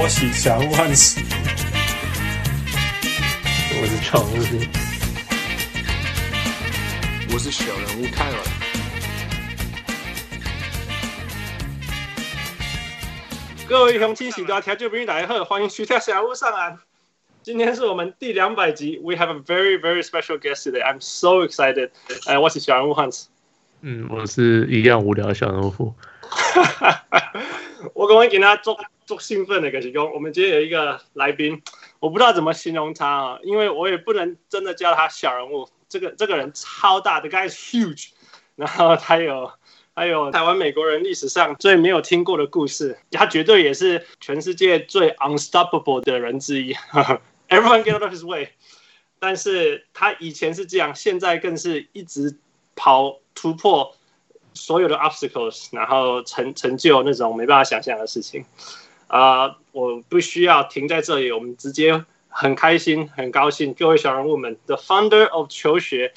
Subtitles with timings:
[0.00, 1.20] 我喜小人物汉斯，
[3.80, 4.32] 我是常务，
[7.32, 8.36] 我是小人物泰尔。
[13.68, 16.78] 各位乡亲，喜多调酒兵大家好，欢迎徐跳小人物上岸。
[17.42, 20.84] 今天是我们第两百集，We have a very very special guest today.
[20.84, 21.90] I'm so excited.
[22.28, 23.30] 哎，我是小人物汉斯。
[23.80, 25.92] 嗯，我是一样无聊的小人物。
[27.94, 28.78] 我刚刚给大家做
[29.08, 31.62] 做兴奋的，感觉我们今天有一个来宾，
[31.98, 35.66] 我不知道怎么形容他啊，因为我也不能真的叫他小人物。
[35.88, 38.10] 这个这个人超大的，guy is huge，
[38.54, 39.50] 然后他有
[39.96, 46.74] 还有台湾美国人历史上最没有听过的故事，他绝对也是全世界最 unstoppable 的人之一。
[47.48, 48.50] Everyone get out of his way，
[49.18, 52.36] 但是他以前是这样，现在更是一直
[52.76, 53.94] 跑突破。
[54.54, 58.44] 所有的 obstacles，然后成成就那种没办法想象的事情，
[59.08, 66.12] 啊、呃，我不需要停在这里，我们直接很开心、很高兴，各位小人物们，The founder of 求学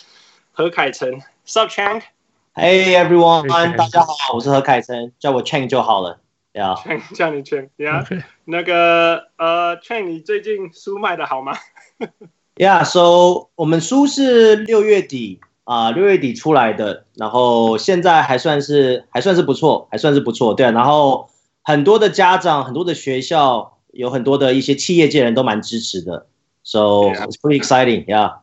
[0.51, 6.19] 何凯成，Sup Chang？Hey everyone，大家好，我是何凯成，叫我 Chang 就好了
[6.53, 8.23] ，Yeah，叫你 Chang，Yeah，、okay.
[8.45, 11.57] 那个呃，Chang，你最近书卖的好吗？
[12.55, 15.39] Yeah，So 我们书是六月底。
[15.63, 20.71] 啊，六月底出来的，然后现在还算是还算是不错，还算是不错，对啊。
[20.71, 21.29] 然后
[21.63, 26.27] 很多的家长、很多的学校、有很多的一些企业界人都蛮支持的
[26.63, 28.39] ，so it's pretty exciting，yeah。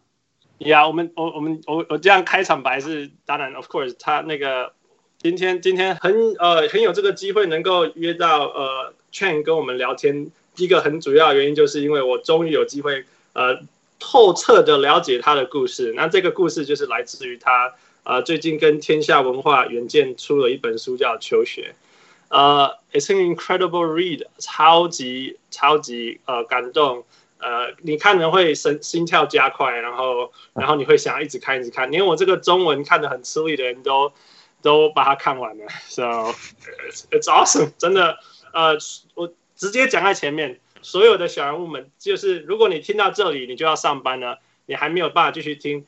[0.58, 4.72] Yeah，我们我我们我我这样开场白是当然，of course，他那个
[5.18, 13.60] 今天今天很呃很有这个机会能够约到呃 Chang 跟我们聊天，一个很主要的原因就是因为我终于有机会呃。
[14.00, 17.74] 透彻的了解他的故事，那这个故事就是来自于他，
[18.04, 21.74] 呃，最近跟天下文化远见出了一本书叫《求学》，
[22.28, 27.04] 呃，It's an incredible read，超级超级呃感动，
[27.38, 34.12] 呃，你看人会心心跳加快，然后然后你会想要一直看一直看，连我这个中文看的很吃力的人都
[34.62, 36.04] 都把它看完了，So
[36.88, 38.18] it's, it's awesome，真的，
[38.52, 38.76] 呃，
[39.14, 40.60] 我直接讲在前面。
[40.80, 45.84] 所有的小人物们，就是如果你听到这里，你就要上班了，你还没有办法继续听，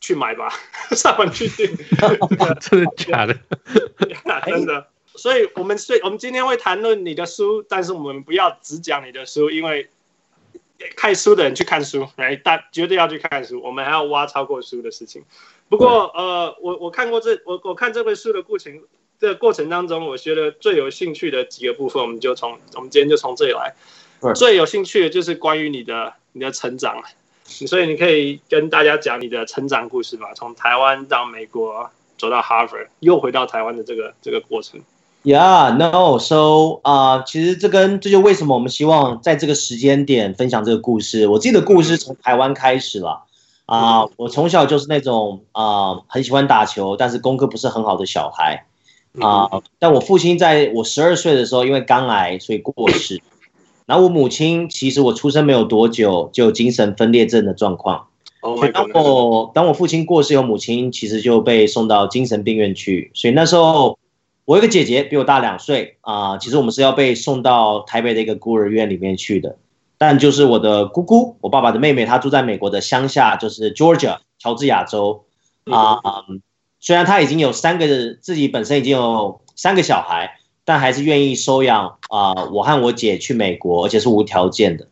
[0.00, 0.52] 去买吧，
[0.90, 1.68] 上班去听，
[2.60, 3.38] 真的假的？
[4.44, 4.88] 真的。
[5.18, 9.90] 所以，我们所以我们今天会谈论你的书，但是我们不要只讲你的书，因为
[10.96, 13.60] 看书的人去看书，来，大绝对要去看书。
[13.62, 15.24] 我们还要挖超过书的事情。
[15.68, 18.80] 不过，呃，我我看过这我我看这本书的过程，
[19.18, 23.74] 这个过程当中，我觉得最有兴趣的几个部分，我们就从我们今天就从这里来。
[24.34, 27.02] 最有兴趣的就是关于你的你的成长，
[27.44, 34.80] 所以你可以跟大家讲你的成长故事吧，从台湾到美国，走到 Harvard，又回到台湾的这个这个过程。
[35.24, 41.26] Yeah, no, so 啊、uh,，其实这跟这就为什么我们希望在这个时间点分享这个故事。
[41.26, 43.24] 我自己的故事从台湾开始了
[43.66, 48.64] 啊，uh, 我从小就是那种啊、uh, 很喜欢打球，但是功课不是很好的小孩
[49.20, 49.46] 啊。
[49.48, 53.20] Uh, 但我父亲在我十二岁的时候因为肝癌所以过世。
[53.86, 58.06] 然后我母亲其实我出生没有多久就有精神分裂症的状况，
[58.42, 63.10] 所以当我当我父亲过世以后，母亲其实就被送到精神病院去。
[63.14, 63.98] 所以那时候
[64.48, 69.58] 我有一个姐姐比我大两岁啊，其实我们是要被送到台北的一个孤儿院里面去的。
[69.98, 75.26] 但就是我的姑姑，我爸爸的妹妹，她住在美国的乡下，就是 Georgia 乔治亚州
[75.64, 76.00] 啊。
[76.80, 80.34] 虽然她已经有三个自己本身已经有三个小孩。
[80.64, 82.50] 但还是愿意收养啊、呃！
[82.52, 84.86] 我和我姐去美国，而且是无条件的，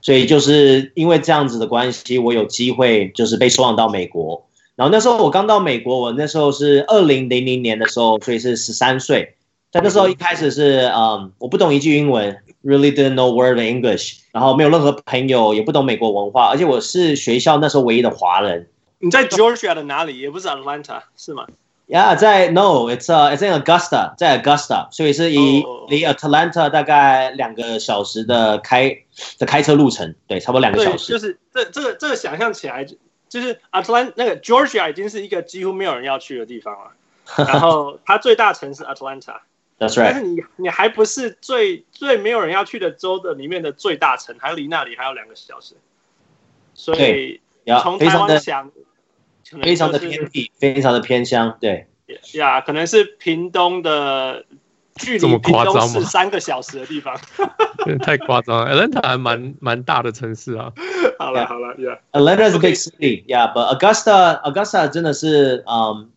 [0.00, 4.44] 所以就是因为这样子的关系，我有机会就是被收养到美国。
[4.80, 9.34] 然后那时候我刚到美国，我那时候是二零零零年的时候，所以是十三岁。
[9.70, 18.68] 在那时候一开始是嗯，我不懂一句英文，really didn't know word of English，然后没有任何朋友，也不懂美国文化，而且我是学校那时候唯一的华人。
[19.00, 20.18] 你在 Georgia 的哪里？
[20.18, 21.44] 也不是 Atlanta 是吗？
[21.88, 28.96] 呀、yeah，在 No，it's uh, it's in Augusta，在 Augusta，所以是离离 Atlanta 大概两个小时的开
[29.38, 31.12] 的开车路程，对，差不多两个小时。
[31.12, 32.86] 就是这这个这个想象起来，
[33.30, 36.92] 就是 Atlanta 那个 Georgia 已经是一个几乎没有人要去的地方了。
[37.46, 40.12] 然后它最大城市 Atlanta，That's right。
[40.12, 45.76] 但是你你还不是最最没有人要去的州的里面的最大城，还离那里还有两个小时。
[46.74, 47.40] 所以
[47.82, 48.70] 从台湾想。
[49.64, 51.88] 非常的偏僻，非常的偏乡，对，
[52.34, 54.44] 呀，可能是屏东的
[55.00, 57.18] 距离屏东是三个小时的地方，
[58.02, 58.70] 太夸张了。
[58.72, 60.72] Atlanta 还蛮蛮大的城市啊。
[61.18, 66.10] 好了好了，Yeah，Atlanta is a big city，Yeah，but Augusta，Augusta 真的是，嗯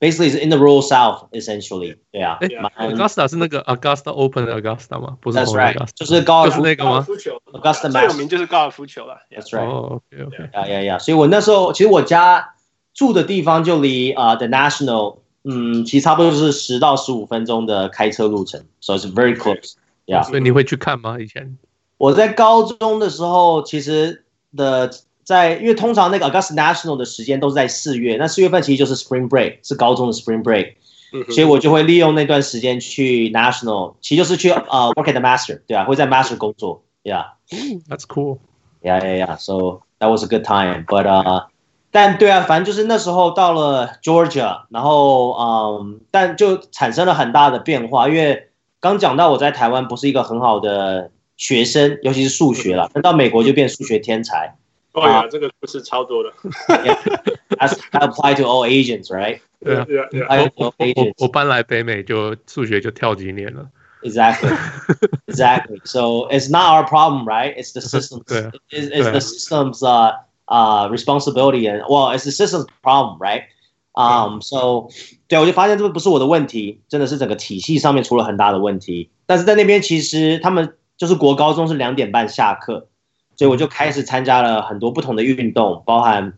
[0.00, 2.38] ，basically is in the rural South essentially，对啊。
[2.40, 2.48] 哎
[2.88, 5.16] ，Augusta 是那个 Augusta Open 的 Augusta 吗？
[5.20, 7.06] 不是 That's right，就是高尔夫，就是那个吗
[7.52, 9.18] ？Augusta 最有名就是高尔夫球了。
[9.30, 9.64] That's right。
[9.64, 10.50] 哦，OK OK。
[10.52, 10.98] 呀呀呀！
[10.98, 12.54] 所以我那时候其实我家
[12.94, 19.74] 住的地方就离啊 The National，嗯，其实差不多就是十到十五分钟的开车路程，so it's very close。
[20.06, 21.18] 呀，所以你会去看吗？
[21.18, 21.58] 以前
[21.98, 24.24] 我在高中的时候，其实
[24.56, 24.90] 的。
[25.24, 30.74] 在，因为通常那个 Augusta National 的时间都是在四月，那四月份其实就是 Spring Break，是高中的 Spring Break，、
[31.12, 38.38] 嗯、所以我就会利用那段时间去 National，其实就是去呃、uh, work at the Master，对啊，会在 Master 工作，Yeah，That's cool。
[38.82, 39.36] Yeah, yeah, yeah.
[39.38, 40.86] So that was a good time.
[40.86, 41.44] But 呃、uh,，
[41.92, 48.48] 但对啊，反正就是那时候到了 Georgia，然后嗯，但就产生了很大的变化，因为
[48.80, 54.56] 刚讲到我在台湾不是一个很好的学生，尤其是数学了，但到美国就变数学天才。
[54.94, 56.30] 对呀，这个故事超多的。
[57.58, 59.40] As apply to all Asians, right?
[59.60, 60.50] 对啊，对啊，对啊。
[60.56, 63.66] 我我我搬来北美就数学就跳几年了。
[64.02, 64.50] Exactly,
[65.26, 65.80] exactly.
[65.84, 67.54] So it's not our problem, right?
[67.54, 68.22] It's the system.
[68.26, 70.16] 对，It's it's the system's uh
[70.52, 73.44] uh responsibility and well, it's the system's problem, right?
[73.94, 74.88] Um, so
[75.26, 79.10] 对，我就发现这个不是我的问题，真的是整个体系上面出了很大的问题。
[79.24, 82.88] 但是在那边其实他们就是国高中是两点半下课。
[83.34, 86.34] 所以我就开始参加了很多不同的运动，包含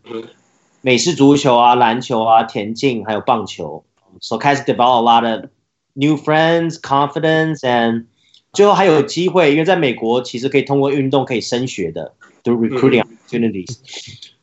[0.81, 3.83] 美式足球啊、篮球啊、田径，还有棒球。
[4.21, 5.49] So 开始 develop a lot of
[5.93, 8.05] new friends, confidence, and
[8.53, 12.13] 最后还有机会，因为在美国其实可以通过运动可以升学的
[12.45, 13.77] ，through recruiting opportunities。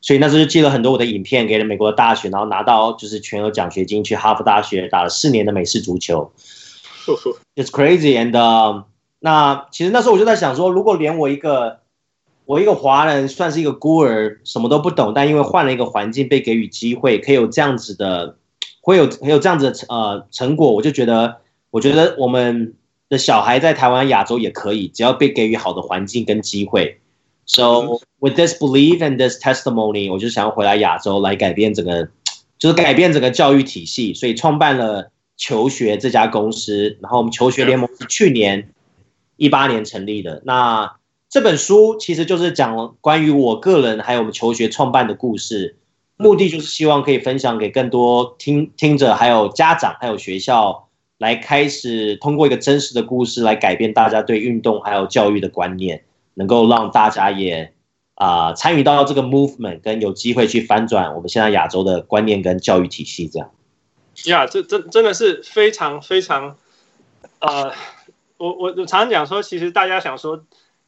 [0.01, 6.31] 所以那时候就寄了很多我的影片给了美国的大学，然后拿到就是全额奖学金去哈佛大学打了四年的美式足球。
[7.55, 8.83] It's crazy, and、
[9.19, 11.79] 那其实那时候我就在想说，如果连我一个
[12.45, 18.35] 我一个华人算是一个孤儿，什么都不懂，但因为换了一个环境，被给予机会，可以有这样子的，
[18.81, 21.37] 会有会有这样子的呃成果，我就觉得，
[21.71, 22.73] 我觉得我们
[23.07, 26.99] 的小孩在台湾、亚洲也可以，只要被给予好的环境跟机会。
[27.45, 32.09] So with this belief and this testimony，我就想要回来亚洲来改变整个，
[32.57, 36.97] 就是改变整个教育体系，所以创办了求学这家公司。
[37.01, 38.69] 然后我们求学联盟是去年
[39.35, 40.41] 一八年成立的。
[40.45, 40.95] 那
[41.29, 45.75] 这本书其实就是讲关于我个人还有我们求学创办的故事，
[46.15, 50.87] 目的就是希望可以分享给更多听听者，还有家长，还有学校，
[51.17, 56.03] 来开始通过一个真实的故事来改变大家对运动还有教育的观念，
[56.35, 57.73] 能够让大家也
[58.15, 63.51] 啊、参与到这个 movement，跟有机会去翻转我们现在亚洲的观念跟教育体系这样。
[64.25, 66.55] 呀，这真真的是非常非常，
[67.39, 67.73] 呃，
[68.37, 70.43] 我我我常常讲说，其实大家想说。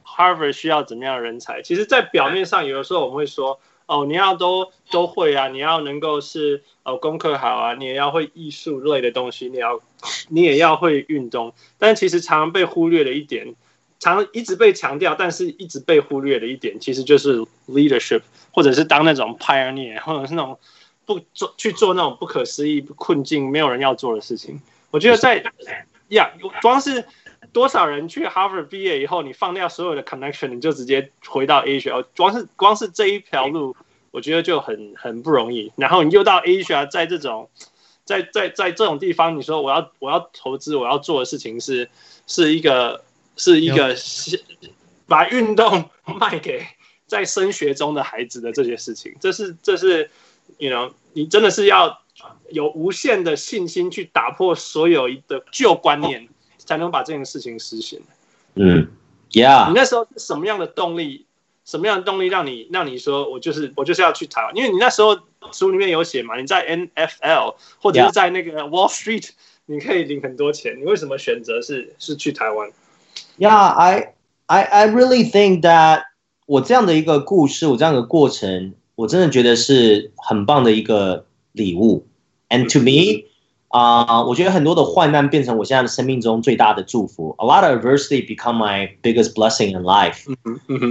[0.08, 1.64] Harvard 需要怎么样的人才？
[1.64, 9.82] 其实，在表面上，有的时候我们会说，哦，你要都都会啊，你要能够是哦功课好啊，你也要会艺术类的东西，你要
[10.30, 11.54] 你也要会运动。
[11.80, 13.56] 但其实常常被忽略的一点，
[14.06, 18.22] 常常一直被强调，但是一直被忽略的一点，其实就是 leadership，
[18.52, 20.60] 或者是当那种 pioneer，或者是那种
[21.06, 24.62] 不做去做那种不可思议困境没有人要做的事情。
[24.92, 25.44] 我觉得在
[26.10, 26.30] 呀，
[26.62, 27.04] 光是。
[27.54, 32.04] 多少人去 Harvard 毕业以后，你放掉所有的 connection，你就直接回到 Asia？
[32.18, 33.74] 光是光是这一条路，
[34.12, 35.72] 我觉得就很很不容易。
[35.78, 37.50] 然后你又到 Asia，在这种
[38.04, 41.88] 在在在这种地方，你说我要我要投资，我要做的事情是
[42.28, 43.05] 是一个
[43.36, 43.96] 是一个
[45.08, 46.66] 把运动卖给
[47.08, 50.10] 在升学中的孩子的这些事情，这是这是
[50.58, 52.02] you know 你真的是要
[52.50, 56.28] 有无限的信心去打破所有的旧观念。
[56.68, 58.02] 才能把这件事情实现。
[58.56, 58.88] 嗯
[59.30, 59.68] ，Yeah。
[59.68, 61.28] 你那时候是什么样的动力？
[61.64, 64.58] 什么样的动力让你让你说我就是我就是要去台湾？
[64.58, 65.16] 因为你那时候
[65.52, 69.30] 书里面有写嘛，你在 NFL 或者是在那个 Wall Street，
[69.68, 70.76] 你可以领很多钱。
[70.80, 72.72] 你为什么选择是是去台湾
[73.39, 74.13] ？Yeah，I
[74.47, 76.03] I I really think that
[76.47, 82.07] 我这样的一个故事，我这样的过程，我真的觉得是很棒的一个礼物。
[82.49, 83.31] And to me。
[83.73, 87.37] 啊，uh, 我觉得很多的患难变成我现在的生命中最大的祝福。
[87.39, 90.25] A lot of adversity become my biggest blessing in life.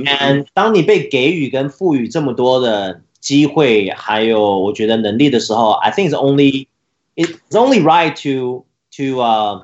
[0.06, 6.68] And 当你被给予跟赋予这么多的机会，还有我觉得能力的时候，I think it's only
[7.18, 8.64] it's only right to
[8.96, 9.64] to uh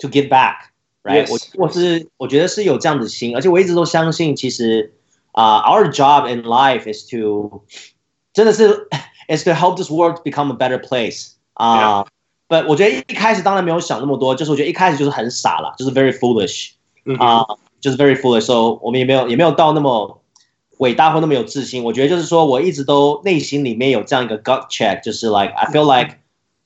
[0.00, 0.69] to give back,
[1.02, 1.26] right?
[1.26, 1.30] Yes.
[1.56, 4.94] 我我是我觉得是有这样的心，而且我一直都相信，其实
[5.32, 7.64] 啊，uh, our job in life is to
[8.32, 8.88] 真的是
[9.28, 11.32] is to help this world become a better place.
[11.54, 12.06] 啊、uh,。Yeah.
[12.48, 16.70] 不，我觉得一开始当然没有想那么多，就是我觉得一开始就是很傻了，就是 very foolish
[17.18, 20.22] 啊、uh,，就是 very foolish。So 我们也没有也没有到那么
[20.78, 21.82] 伟大或那么有自信。
[21.82, 26.18] 我觉得就是说我一直都内心里面有这样一个 gut check，就是 like I feel like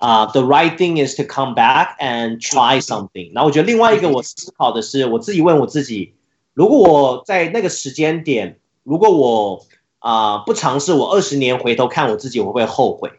[0.05, 3.33] 啊、 啊、uh,，the right thing is to come back and try something。
[3.35, 6.15] 然后我觉得另外一个我思考的是，我自己问我自己，
[6.55, 9.67] 如果我在那个时间点，如果我
[9.99, 13.11] 啊、uh, 不尝试，我二十年回头看我自己，我会不会后悔？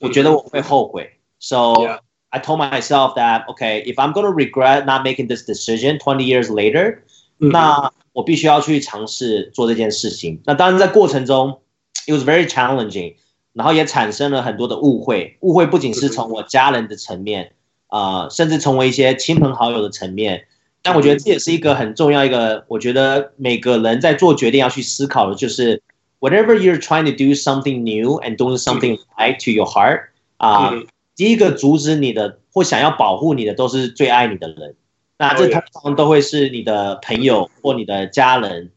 [0.00, 1.18] 我觉得我会后悔。
[1.40, 1.98] So Yeah.
[2.32, 6.22] I told myself that, okay, if I'm going to regret not making this decision twenty
[6.22, 7.00] years later，、
[7.40, 10.40] 嗯、那我必须要去尝试做这件事情。
[10.44, 11.60] 那当然在过程中，
[12.06, 13.16] it was very challenging，
[13.55, 15.37] 然后也产生了很多的误会。
[15.39, 17.53] 误会不仅是从我家人的层面，
[17.87, 20.45] 啊、甚至从我一些亲朋好友的层面。
[20.83, 25.81] 但我觉得这也是一个很重要一个，我觉得每个人在做决定要去思考的，就是
[26.19, 30.71] whatever you're trying to do something new and doing something right to your heart，啊、
[31.15, 34.75] 第一个阻止你的或想要保护你的都是最爱你的人，
[35.17, 38.69] 那这通常都会是你的朋友或你的家人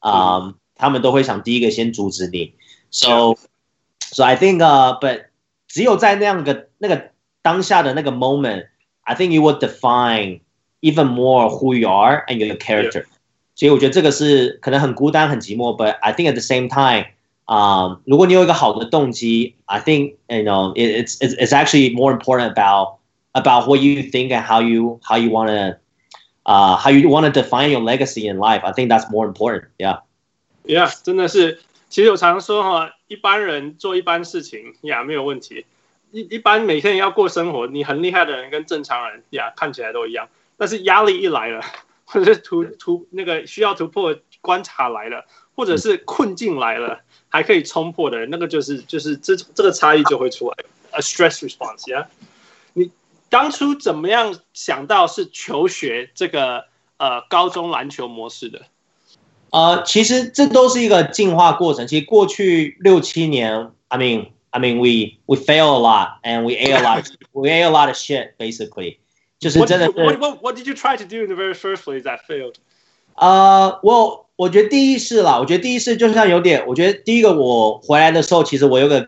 [0.00, 2.54] 啊、他们都会想第一个先阻止你。
[2.90, 3.36] So,
[4.11, 5.25] so I think, uh, but
[5.67, 7.11] 只有在那样个那个
[7.41, 10.41] 当下的那个 moment，I think you will define
[10.81, 13.05] even more who you are and your character。
[13.55, 17.07] 所以我觉得这个是可能很孤单、很寂寞，but I think at the same time。
[17.45, 22.97] 啊、um，如果你有一个好的动机，I think you know it, it's it's it's actually more important about
[23.31, 25.77] about what you think and how you how you want to
[26.43, 28.65] 啊、uh, how you want to define your legacy in life.
[28.65, 29.69] I think that's more important.
[29.77, 30.01] Yeah.
[30.65, 31.61] Yeah，真的是。
[31.89, 35.66] 其实我常说哈， 一般人做一般事情呀、没有问题。
[36.12, 40.30] 一一般每天要过生活，你很厉害的人跟正常人呀、看起来都一样。
[40.56, 41.62] 但是压力一来了，
[42.06, 47.02] 或者是突突那个需要突破关卡来了，或者是困境来了。
[47.28, 50.56] 还可以冲破的人，那个就是就是这这个差异就会出来
[50.92, 52.08] ，a stress response 呀、
[52.72, 52.90] 你
[53.28, 56.66] 当初怎么样想到是求学这个
[56.96, 58.62] 呃高中篮球模式的？
[59.51, 61.87] 呃，其实这都是一个进化过程。
[61.87, 67.63] 其实过去六七年，I mean I mean we we fail a lot and we ate a lot we ate
[67.63, 68.97] a lot of shit basically，
[69.39, 69.91] 就是真的是。
[69.93, 72.55] What, what, what did you try to do in the very first place that failed？
[73.15, 74.23] 呃，我。
[74.37, 79.07] 我觉得第一次啦，我觉得第一次就像有点，我觉得第一个我回来的时候，其实我有个，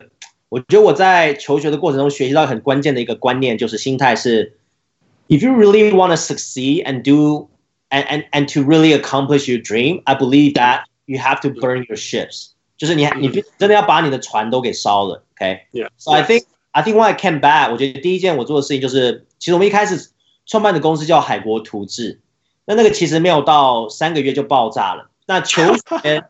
[0.50, 4.58] 我觉得我在求学的过程中学习到很关键的一个观念，就是心态是，
[5.28, 7.48] if you really want to succeed and do
[7.95, 11.87] and and and to really accomplish your dream, I believe that you have to burn
[11.89, 20.11] your ships，就是你你真的要把你的船都给烧了，OK？Yeah，so I think I think when I came back，我觉得第一件我做的事情就是，其实我们一开始
[20.45, 22.21] 创办的公司叫海国图志，
[22.65, 25.11] 那那个其实没有到三个月就爆炸了。
[25.27, 26.25] 那求学，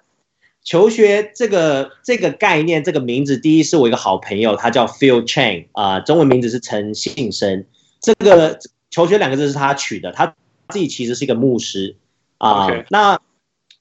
[0.62, 7.64] 求学这个这个概念，这个名字，第一是我一个好朋友，他叫 Phil Chang 啊、呃，中文名字是陈信生。
[8.00, 8.58] 这个
[8.90, 10.34] 求学两个字是他取的，他
[10.68, 11.96] 自己其实是一个牧师
[12.38, 13.20] 啊.那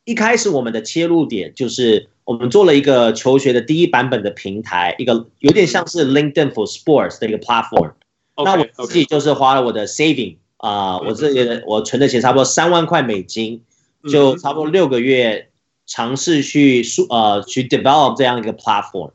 [0.06, 7.94] 一开始我们的切入点就是我们做了一个求学的第一版本的平台，一个有点像是 LinkedIn for Sports 的一个 platform。
[8.36, 13.64] 那我自己就是花了我的 saving 啊、呃，我自己我存的钱差不多三万块美金。
[14.12, 15.48] 就差不多六个月，
[15.88, 19.12] 尝试去呃去 develop 这样一个 platform。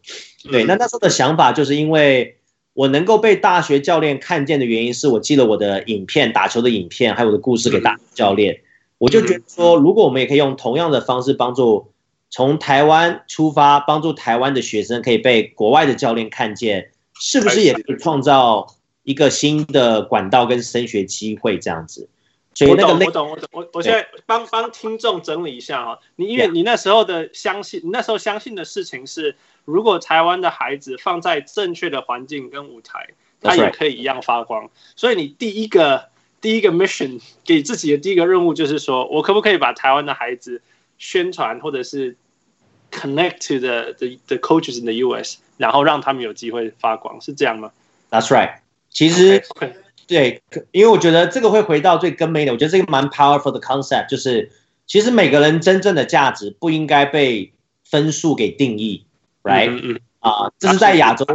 [0.50, 2.38] 对，那那时候的想法就是因为
[2.78, 8.60] 我能够被大学教练看见的原因，是我寄了我的影片，打球的影片，还有我的故事给大学教练。
[8.98, 11.90] 我就觉得说，如果我们也可以用同样的方式帮助
[12.30, 18.68] 从台湾出发，帮助台湾的学生可以被国外的教练看见，是不是也可以创造
[19.02, 22.08] 一个新的管道跟升学机会这样子？
[22.66, 33.10] 我懂，我懂，我懂，我我现在帮帮听众整理一下哈，你因为你那时候的相信，你那时候相信的事情是，如果台湾的孩子放在正确的环境跟舞台，
[33.40, 34.68] 他也可以一样发光。
[34.96, 36.08] 所以你第一个
[36.40, 40.60] 第一个 mission 给自己的第一个任务就是说，我可不可以把台湾的孩子
[40.98, 42.16] 宣传，或者是
[42.90, 47.70] connect to the the the coaches in the US，然后让他们有机会发光，是这样吗
[48.10, 48.56] ？That's right。
[48.90, 49.40] 其实。
[49.40, 49.74] Okay.
[50.08, 54.50] 对，因为我觉得这个会回到最根本的，我觉得这个蛮 powerful 的 concept，就是
[54.86, 57.52] 其实每个人真正的价值不应该被
[57.84, 59.04] 分数给定义
[59.42, 59.68] ，right？
[59.70, 61.26] 嗯嗯啊、呃，这是在亚洲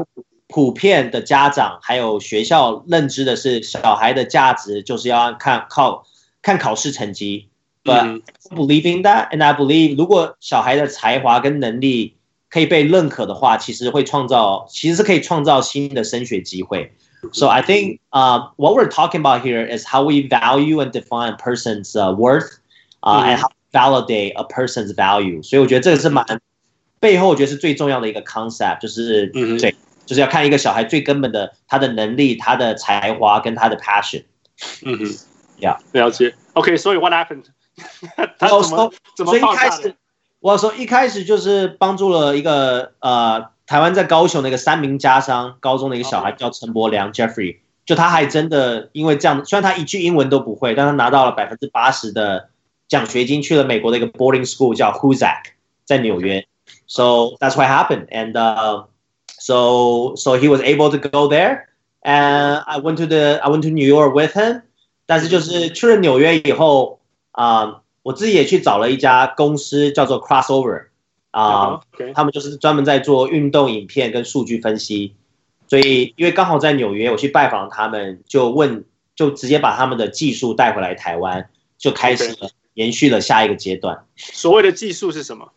[0.48, 6.06] 普遍的家长还有学校认知的是，小孩的价值就是要看靠
[6.42, 7.50] 看考试成绩。
[7.84, 12.16] But I believe in that, and I believe 如果小孩的才华跟能力
[12.50, 16.94] 可以被认可的话，其实会创造，其实是可以创造新的升学机会。
[17.33, 21.37] So I think uh, what we're talking about here is how we value and define a
[21.37, 22.61] person's uh, worth,
[23.03, 23.29] uh, mm -hmm.
[23.29, 25.43] and how validate a person's value.
[25.43, 26.25] 所以我觉得这个是蛮
[27.01, 29.75] 背后，我觉得是最重要的一个 concept，就是对，mm -hmm.
[30.07, 34.23] 就是要看一个小孩最根本的他的能力、他的才华跟他的 passion。
[34.85, 35.19] 嗯哼，
[35.61, 36.35] Yeah，了解。
[36.55, 37.47] OK，所以 what happened？
[38.39, 39.95] 他怎么怎么一开始，
[40.39, 43.52] 我说一开始就是帮助了一个呃。
[43.66, 52.50] 台湾在高雄那个三民家商高中的一个小孩叫陈柏良 Jeffrey，就他还真的因为这样，虽然他一句英文都不会，但他拿到了百分之八十的
[52.88, 55.44] 奖学金，去了美国的一个 boarding school 叫 Hoosac，
[55.86, 56.46] 在纽约。
[56.86, 58.86] So that's what happened, and uh,
[59.40, 61.68] so so he was able to go there,
[62.02, 64.62] and I went to the I went to New York with him.
[65.06, 67.00] 但是就是去了纽约以后
[67.32, 70.88] 啊，uh, 我自己也去找了一家公司叫做 Crossover。
[71.34, 71.82] 啊，
[72.14, 75.16] 他们就是专门在做运动影片跟数据分析，
[75.68, 78.86] 所以因为刚好在纽约，我去拜访他们，就问，
[79.16, 81.50] 就直接把他们的技术带回来台湾，
[81.80, 84.06] 就开始了延续了下一个阶段。
[84.16, 85.52] 所谓的技术是什么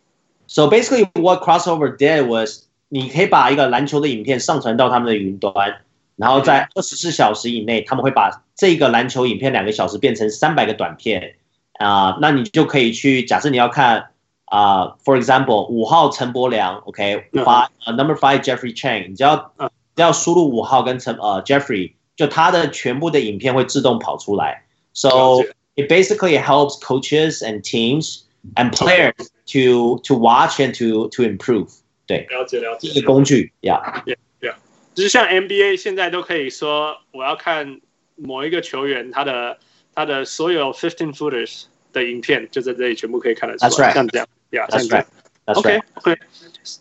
[0.47, 5.81] ？So basically, what Crossover did was，你可以把一个篮球的影片上传到他们的云端，
[6.15, 11.35] 然后在二十四小时以内，他们会把这个篮球影片两个小时变成三百个短片
[11.73, 14.07] 啊，uh, 那你就可以去假设你要看。
[14.46, 19.52] 啊、uh,，for example，五号陈柏良，OK，five，、okay, number five Jeffrey Chang，你只要
[19.96, 24.66] 只要输入五号跟陈呃、uh, Jeffrey，就他的全部的影片会自动跑出来。
[24.92, 25.42] So
[25.74, 28.24] it basically helps coaches and teams
[28.56, 31.70] and players to to watch and to to improve。
[32.06, 32.88] 对，了解了解。
[32.92, 34.54] 这个工具，Yeah，Yeah，
[34.94, 37.80] 就是像 NBA 现在都可以说，我要看
[38.16, 39.56] 某一个球员他的
[39.94, 41.62] 他的所有 fifteen footers
[41.94, 43.70] 的影片，就在这里全部可以看得出来。
[43.70, 43.94] That's right.
[43.94, 44.28] 像这样。
[44.51, 45.05] Yeah, that's right.
[45.45, 45.81] That's right.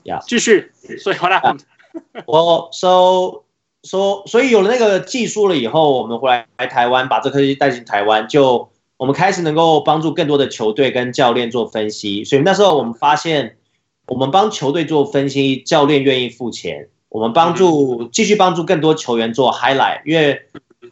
[0.04, 0.20] Yeah.
[0.26, 0.70] 继续。
[0.98, 1.60] 所以，what happened?
[2.26, 3.44] Well, so,
[3.82, 12.24] so, 所以有了那个技术了以后，我们回来来台湾，把这科技带进台湾，就我们开始能够帮助更多的球队跟教练做分析。
[12.24, 13.56] 所以那时候我们发现，
[14.06, 16.88] 我们帮球队做分析，教练愿意付钱。
[17.08, 20.42] 我们帮助继续帮助更多球员做 highlight，因为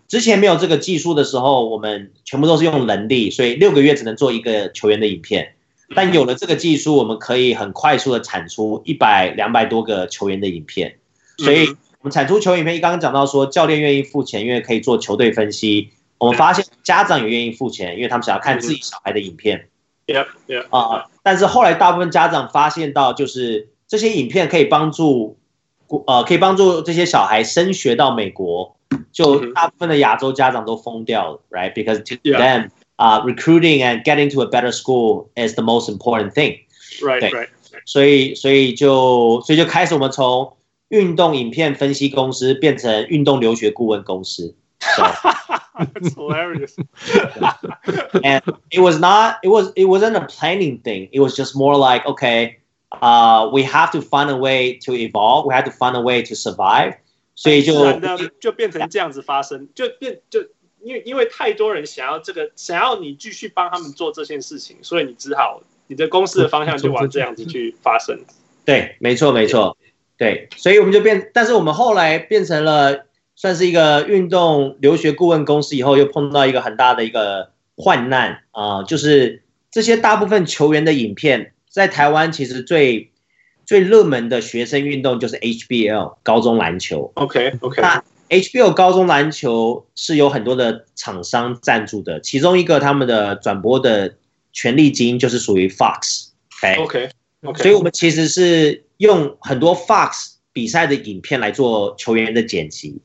[0.08, 5.53] 之前没有这个技术的时候，我们全部都是用人力，所以六个月只能做一个球员的影片。
[5.94, 10.96] 但有了这个技术，我们可以很快速的产出一百、两百多个球员的影片。
[11.38, 15.90] 所以，我们产出球员影片，一刚刚讲到说，教练愿意付钱，因为可以做球队分析。
[16.18, 19.68] 我们发现家长也愿意付钱，因为他们想要看自己小孩的影片。
[20.06, 20.26] Yeah.
[20.70, 25.38] 啊，但是后来大部分家长发现到，就是这些影片可以帮助，
[26.06, 28.76] 呃，可以帮助这些小孩升学到美国。
[29.10, 32.70] 就大部分的亚洲家长都疯掉了，right？Because to them.
[33.01, 36.59] Uh, recruiting and getting to a better school is the most important thing.
[37.01, 37.47] Right, right.
[37.85, 40.57] 所以，所以就，所以就开始我们从
[40.89, 44.53] 运动影片分析公司变成运动留学顾问公司。
[44.81, 45.03] So,
[45.77, 46.75] That's hilarious.
[48.21, 51.07] and it was not, it was, it wasn't a planning thing.
[51.13, 52.57] It was just more like, okay,
[53.01, 55.45] uh, we have to find a way to evolve.
[55.47, 56.95] We have to find a way to survive.
[57.33, 57.73] 所以就
[58.41, 60.41] 就变成这样子发生，就变就。
[60.84, 68.20] 因为因为太多人想要这个，想要你继续帮他们做这件事情，所以你只好你的公司的方向就往这样子去发生。
[68.64, 69.76] 对，没错，没错，
[70.16, 83.10] 对，所以我们就变，但是我们后来变成了算是一个运动留学顾问公司，以后又碰到一个很大的一个患难啊、呃，就是这些大部分球员的影片，在台湾其实最
[83.66, 87.10] 最热门的学生运动就是 HBL 高中篮球。
[87.14, 87.82] OK OK。
[88.28, 94.16] HBO 高中篮球是有很多的厂商赞助的，其中一个他们的转播的
[94.52, 96.28] 权利金就是属于 Fox。
[96.78, 97.10] OK
[97.42, 103.02] OK，所以我们其实是用很多 Fox 比赛的影片来做球员的剪辑，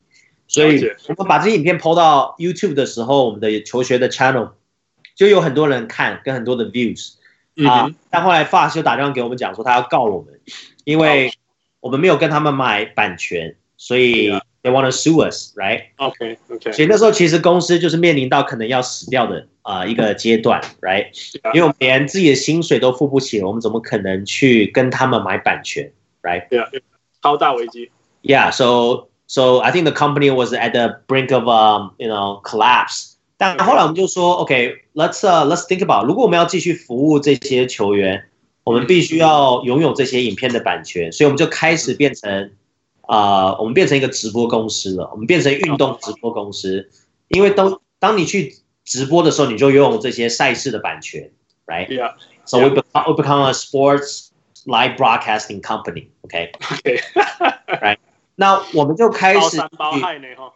[0.48, 4.52] 所以我们把这些影片 PO 到 YouTube 的时候，我们的求学的 channel
[5.14, 7.12] 就有很多人看，跟很多的 views
[7.68, 7.84] 啊。
[7.84, 10.40] 嗯、但后来 Fox 就打电话给我们讲说，他要告我们，
[10.84, 11.32] 因为
[11.80, 14.32] 我们没有跟他们买版权，所以。
[14.63, 15.83] They want to sue us, right?
[15.97, 16.71] OK, OK.
[16.71, 21.13] 所以那时候其实公司就是面临到可能要死掉的啊、呃、一个阶段，right?
[21.13, 21.53] Yeah.
[21.53, 25.91] 因为我们连自己的薪水都付不起，我们怎么可能去跟他们买版权，
[26.23, 26.49] right?
[26.49, 26.67] Yeah,
[27.21, 27.91] 超大危机。
[28.23, 33.11] Yeah, so so I think the company was at the brink of um you know collapse.
[33.37, 38.23] 但后来我们就说，OK, let's uh let's think about，如果我们要继续服务这些球员，
[38.63, 42.49] 我们必须要拥有这些影片的版权，所以我们就开始变成。
[43.10, 45.10] 啊、呃，我们变成一个直播公司了。
[45.10, 46.88] 我们变成运动直播公司，
[47.26, 51.28] 因为当当你去直播的时候，你就拥有这些赛事的版权
[51.66, 51.88] ，right?
[51.88, 52.14] Yeah.
[52.44, 54.28] So we become we become a sports
[54.64, 56.10] live broadcasting company.
[56.20, 56.52] OK.
[56.70, 57.00] OK.
[57.66, 57.98] Right.
[58.36, 59.40] 那我们就开始。
[59.40, 60.52] 包山包海呢哈。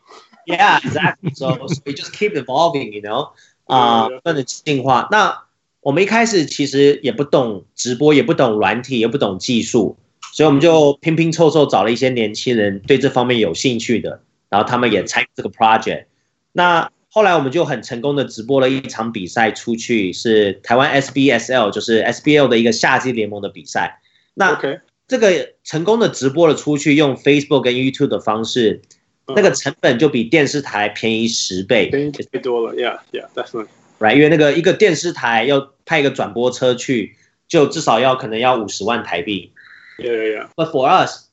[0.47, 1.35] Yeah, exactly.
[1.35, 3.31] So we just keep evolving, you know.
[3.65, 5.09] 啊，不断的进化。
[5.11, 5.43] 那
[5.81, 9.97] 我们一开始其实也不懂直播，也不懂软体，也不懂技术。
[10.35, 14.21] 所以我们就拼拼凑凑找了一些年轻人对这方面有兴趣的，
[14.51, 16.07] 然后他们也参与这个 project。
[16.51, 24.01] 那后来我们就很成功的直播了一场比赛出去，是台湾 SBSL，就是 SBL 的一个夏季联盟的比赛。
[24.35, 24.61] 那
[25.07, 28.83] 这个成功的直播了出去，用 Facebook 跟 YouTube 的方式，
[29.29, 33.69] 那个成本就比电视台便宜十倍，便宜太多了，Yeah，Yeah，Definitely。
[34.01, 37.15] Right，因为那个一个电视台要派一个转播车去，
[37.47, 39.53] 就至少要可能要五十万台币。
[39.99, 40.49] Yeah，Yeah，Yeah。
[40.57, 41.27] But for us，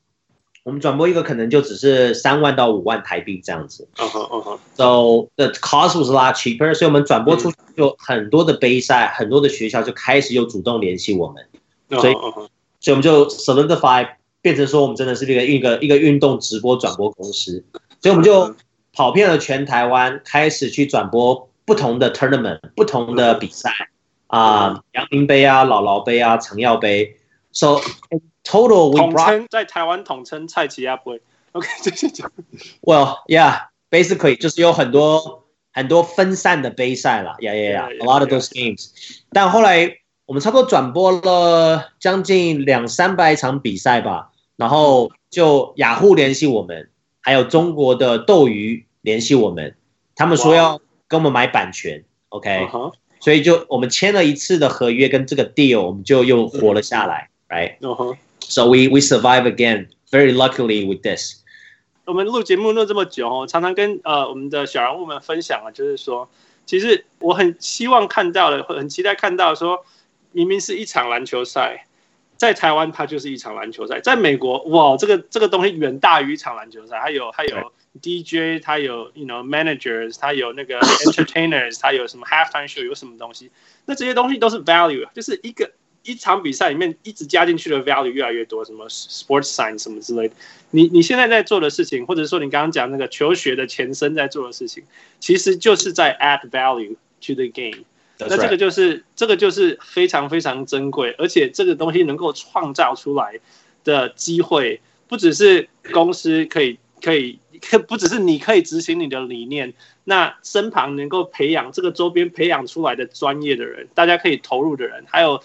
[0.64, 3.88] 我们转播一个可能就只是三万到五万台币这样子。
[3.98, 4.60] 嗯哼，嗯哼。
[4.76, 11.44] So the cost was a lot cheaper，所以我们转播出去就很多的杯赛，很多的学校就开始又主动联系我们。
[11.90, 12.22] 所以，所
[12.86, 14.08] 以我们就 solidify
[14.42, 17.64] 变成说，我们真的是一个一个一个运动直播转播公司。
[18.00, 18.56] 所以我们就
[18.94, 23.72] 跑遍了全台湾，开始去转播不同的 tournament，不同的比赛
[24.28, 27.18] 啊，阳明杯啊、姥姥杯啊、长耀杯。
[27.52, 27.82] So
[28.44, 31.22] total we brought 在台湾统称蔡奇亚杯。
[31.52, 32.24] OK， 谢谢。
[32.82, 37.36] Well, yeah, basically 就是有很多很多分散的杯赛了。
[37.40, 38.90] Yeah, yeah, yeah, a lot of those games.
[39.32, 39.98] 但后来。
[40.28, 49.76] 我们差不多转播了将近两三百场比赛吧，然后就雅虎联系我们，还有中国的斗鱼联系我们，
[50.16, 52.70] 他们说要跟我们买版权，OK，
[53.20, 61.44] 所以就我们签了一次的合约跟这个 deal，我们就又活了下来，right？So we we survive again, very luckily with this。
[62.06, 66.30] 我们录节目录这么久哦，常常跟呃我们的小人物们分享啊，就是说，
[66.66, 69.86] 其实我很希望看到的，很期待看到说。
[70.34, 71.88] 明明是一场篮球赛，
[72.38, 83.52] 在台湾它就是一场篮球赛，在美国哇，这个这个东西远大于一场篮球赛，还有还有 DJ，它有 you know managers，它有那个 entertainers，它有什么 halftime show，有什么东西，
[83.84, 85.70] 那这些东西都是 value，就是一个
[86.04, 90.34] 一场比赛里面一直加进去的 value 越来越多，什么 sports science 什么之类的，
[90.72, 94.84] 你你现在在做的事情，或者说你刚刚讲那个求学的前身在做的事情，
[95.20, 97.84] 其实就是在 add value to the game。
[98.18, 103.40] 那这个就是这个就是非常非常珍贵，而且这个东西能够创造出来
[103.84, 107.40] 的机会，不只是公司可以可以，
[107.88, 115.42] 不只是你可以执行你的理念，那身旁能够培养这个周边培养出来的专业的人，大家可以投入的人，还有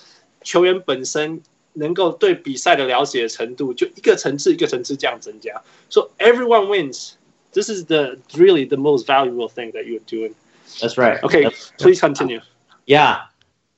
[0.46, 5.61] 球员本身能够对比赛的了解的程度，就一个层次一个层次这样增加。
[5.90, 7.14] So everyone wins.
[7.52, 10.35] This is the really the most valuable thing that you're doing.
[10.78, 11.20] That's right.
[11.22, 12.40] Okay, please continue.
[12.87, 13.28] Yeah,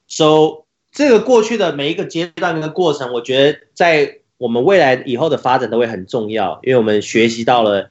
[0.07, 7.91] so 这个过去的每一个阶段跟过程，我觉得在我们未来以后的发展都会很重要，因为我们学习到了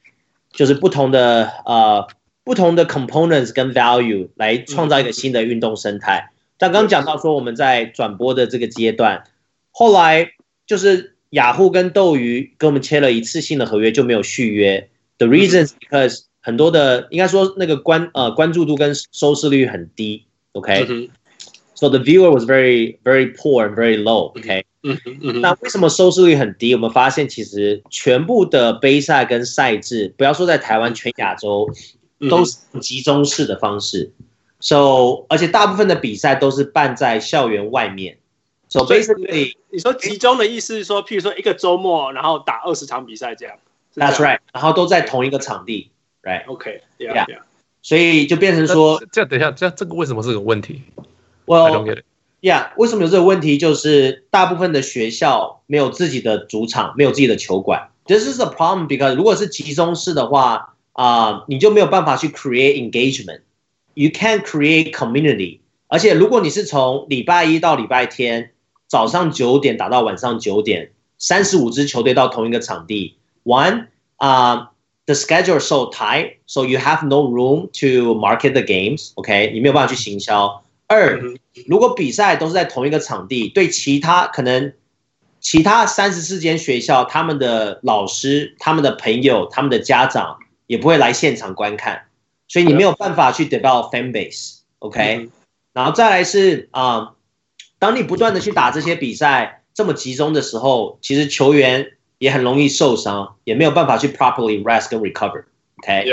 [0.51, 2.07] 就是不同的呃
[2.43, 6.31] 不同的 components 跟 value 来创造一个新的运动生态。
[6.57, 9.23] 但刚刚讲到说我们在转播的这个阶段，
[9.71, 10.31] 后来
[10.65, 14.89] 就是雅虎跟斗鱼跟我们签了一次性的合约就没有续约。
[15.17, 20.25] The reason is because 很多的应该说那个关呃关注度跟收视率很低。
[20.53, 21.09] OK，、mm hmm.
[21.75, 24.31] so the viewer was very, very poor and very low.
[24.35, 25.39] OK，、mm hmm.
[25.39, 26.73] 那为什么收视率很低？
[26.73, 31.69] 我们发现其实全部的杯赛跟赛制，不要说在台湾，全亚洲
[32.29, 34.11] 都是集中式的方式。
[34.59, 38.17] So，而且大部分的比赛都是办在校园外面。
[38.69, 43.55] So basically，你说集中的意思是说，譬如说一个周末，然后打二十场比赛这样。
[43.95, 45.91] That's right，然后都在同一个场地。
[46.23, 47.15] Right？OK，Yeah，Yeah、okay.
[47.15, 47.25] yeah.
[47.27, 47.39] yeah.
[47.81, 50.81] 所以就变成说，这样等一下，这样这个为什么是个问题
[51.45, 53.57] ？Well，yeah，为什么有这个问题？
[53.57, 57.89] 就是大部分的学校没有自己的主场，没有自己的球馆。
[58.05, 63.41] This is a problem because 如果是集中式的话，啊、uh，你就没有办法去 create engagement。
[63.97, 65.59] You can create community。
[65.87, 68.51] 而且如果你是从礼拜一到礼拜天
[68.87, 74.55] 早上九点打到晚上九点，三十五支球队到同一个场地玩啊。
[74.55, 74.67] Uh,
[75.07, 79.11] The schedule is so tight, so you have no room to market the games.
[79.15, 80.61] OK，你没有办法去行销。
[80.87, 81.21] 二，
[81.65, 84.73] 如果比赛都是在同一个场地，对其他可能
[85.39, 92.06] 其他三十四间学校，他们的老师、他们的朋友、他们的家长也不会来现场观看，
[92.47, 94.59] 所以你没有办法去 develop fan base。
[94.79, 95.29] OK，
[95.73, 97.15] 然后再来是啊、呃，
[97.79, 101.93] 当你不断的去打这些比赛这么集中的时候，其实球员。
[102.19, 106.03] 也很容易受伤，也没有办法去 properly rest 跟 recover，OK，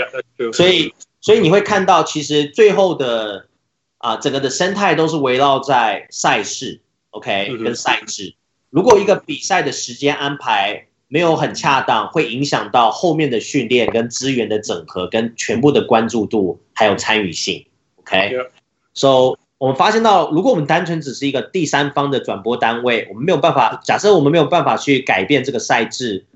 [0.52, 3.48] 所以所以你会看到，其实最后的
[3.96, 7.64] 啊、呃，整个的生态都是围绕在赛事，OK，、mm hmm.
[7.64, 8.34] 跟赛制。
[8.68, 19.38] 如果一个比赛的时间安排没有很恰当，会影响到后面的训练跟资源的整合，跟全部的关注度还有参与性，OK，So。
[19.56, 23.80] 我们发现到，如果我们单纯只是一个第三方的转播单位，我们没有办法。
[23.82, 26.26] 假设我们没有办法去改变这个赛制，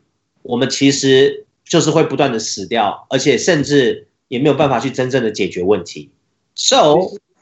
[0.43, 6.11] 我们其实就是会不断的死掉，而且甚至也没有办法去真正的解决问题。
[6.55, 6.97] So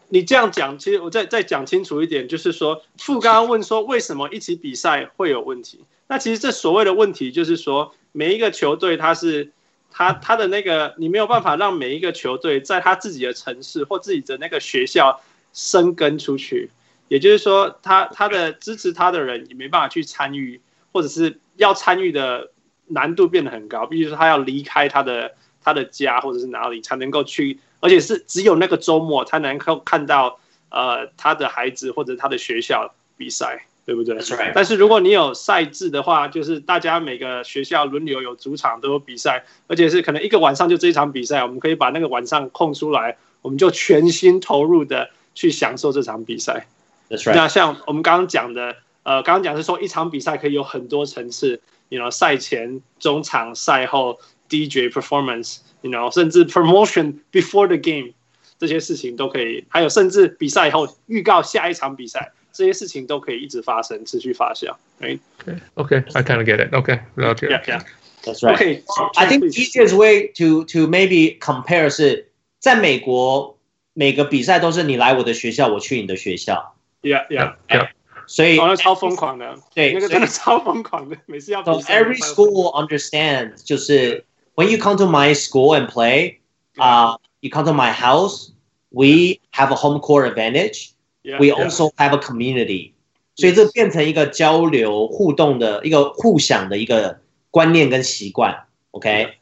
[0.09, 5.81] 你这样讲，其实我再再讲清楚一点，就是说，傅刚刚问说为什么一起比赛会有问题？
[6.09, 9.53] 那其实这所谓的问题就是说，每一个球队他是
[9.90, 15.21] 他他的那个，你没有办法让每一个球队在他自己的城市或自己的那个学校
[15.53, 16.71] 生根出去，
[17.09, 20.61] 也就是说，他他的支持他的人也没办法去参与，
[20.92, 22.51] 或者是要参与的
[22.87, 27.59] 难度变得很高，比如说他要离开他的他的家或者是哪里才能够去。
[27.81, 30.40] 而且是只有那个周末，他能够看到
[30.71, 34.53] 呃他的孩子或者他的学校比赛，对不对？Right.
[34.55, 46.66] 但是如果你有赛制的话，就是大家每个学校轮流有主场都有比赛，而且是可能一个晚上就这一场比赛，我们可以把那个晚上空出来，我们就全心投入的去享受这场比赛。
[47.09, 47.35] Right.
[47.35, 54.18] 那像我们刚刚讲的，呃，刚刚讲是说一场比赛可以有很多层次，you know 赛前、中场、赛后。
[54.49, 58.12] DJ performance，you know，甚至 promotion before the game，
[58.61, 64.76] 这些事情都可以，还有甚至比赛以后预告下一场比赛，这些事情都可以一直发生，持续发酵。
[65.00, 65.19] Right?
[65.38, 66.74] Okay, okay, I kind of get it.
[66.74, 67.50] Okay, okay.
[67.50, 67.82] Yeah, yeah.
[68.24, 68.56] That's right.
[68.56, 68.84] Okay,
[69.15, 73.58] I think the easiest way to to maybe compare 是在美国
[73.93, 76.76] 每个比赛都是你来我的学校，我去你的学校。
[77.02, 77.89] Yeah, yeah, yeah.
[78.28, 81.93] 所以哦，那超疯狂的，对，那个真的超疯狂的，每次要比赛。
[81.93, 84.26] So every school will understand，就是。
[84.56, 86.39] when you come to my school and play,
[86.78, 88.52] uh, you come to my house,
[88.89, 90.91] we have a home court advantage.
[91.26, 92.93] Yeah, we also have a community.
[93.36, 97.19] 所以这变成一个交流互动的一个互享的一个
[97.50, 98.65] 观念跟习惯。
[98.91, 99.34] Okay,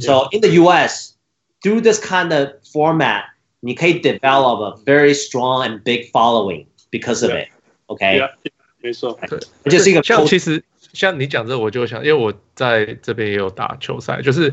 [0.00, 1.14] so in the U.S.
[1.62, 3.24] through this kind of format,
[3.60, 7.48] 你可以 develop a very strong and big following because of it.
[7.86, 8.28] Okay，
[8.80, 10.62] 没错，对，这是一个像其实。
[10.94, 14.52] 像你讲这，我就想，因为我在这边也有打球赛，就是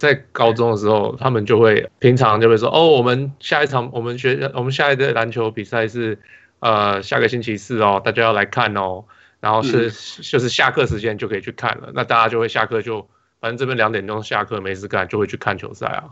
[0.00, 6.18] 在高中的时候，他们就会平常就会说，哦，我们下一场我们学我们下一队篮球比赛是
[6.60, 9.04] 呃下个星期四哦，大家要来看哦，
[9.40, 13.06] 然后是、嗯、就是下课时间就可以去看了，那大家就会下课就
[13.40, 16.04] 反正这边两点钟下课没事干，就会去看球赛啊，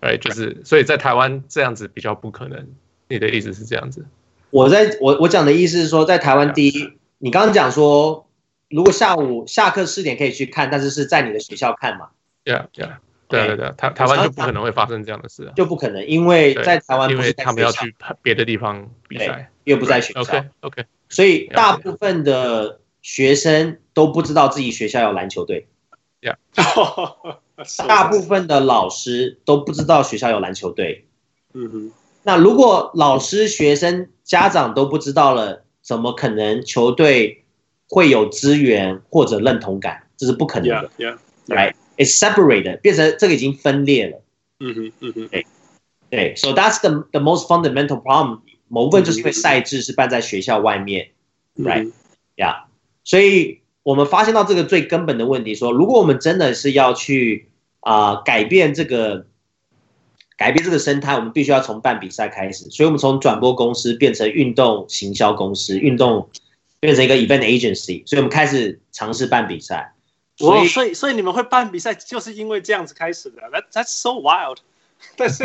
[0.00, 2.66] 哎，就是所以在台湾这样子比较不可能，
[3.08, 4.04] 你的意思是这样子？
[4.50, 8.26] 我在我我讲的意思是说，在台湾第一，你刚刚讲说。
[8.74, 12.08] 如果下午下课四点可以去看，但是是在你的学校看嘛
[12.46, 12.92] ？Yeah, yeah，
[13.32, 20.20] 对对对，台台湾就不可能会发生这样的事啊，就不可能，因为在台湾，因为他们要去别的地方比赛，又不在学校。
[20.20, 25.66] OK OK，所以大部分的学生都不知道自己学校有篮球队。
[26.20, 26.36] Yeah，
[27.88, 31.06] 大部分的老师都不知道学校有篮球队。
[31.54, 31.92] 嗯哼，
[32.22, 37.38] 那如果老师、学生、家长都不知道了，怎么可能球队？
[37.94, 40.90] 会有资源或者认同感，这是不可能的。
[40.96, 41.54] Yeah, yeah, yeah.
[41.54, 41.74] Right?
[41.96, 44.22] It's separated，变成这个已经分裂了。
[44.60, 45.46] 嗯哼，嗯哼，对，
[46.10, 46.34] 对。
[46.36, 48.40] So that's the the most fundamental problem。
[48.68, 51.10] 某部分就是因为赛制是办在学校外面。
[51.54, 51.92] Mm -hmm.
[52.36, 52.64] Right？Yeah。
[53.04, 57.48] 所以我们发现到这个最根本的问题，说如果我们真的是要去
[57.80, 59.26] 啊、呃、改变这个
[60.36, 62.70] 改变这个生态，我们必须要从办比赛开始。
[62.70, 66.28] 所以我们从转播公司变成运动行销公司，运动。
[66.82, 69.94] 变成一个 event agency，所以我们开始尝试办比赛。
[70.36, 73.42] 所以，所以，所以你们会办比赛，就是因为这样子开始的。
[73.50, 74.58] That that's so wild。
[75.16, 75.44] 但是，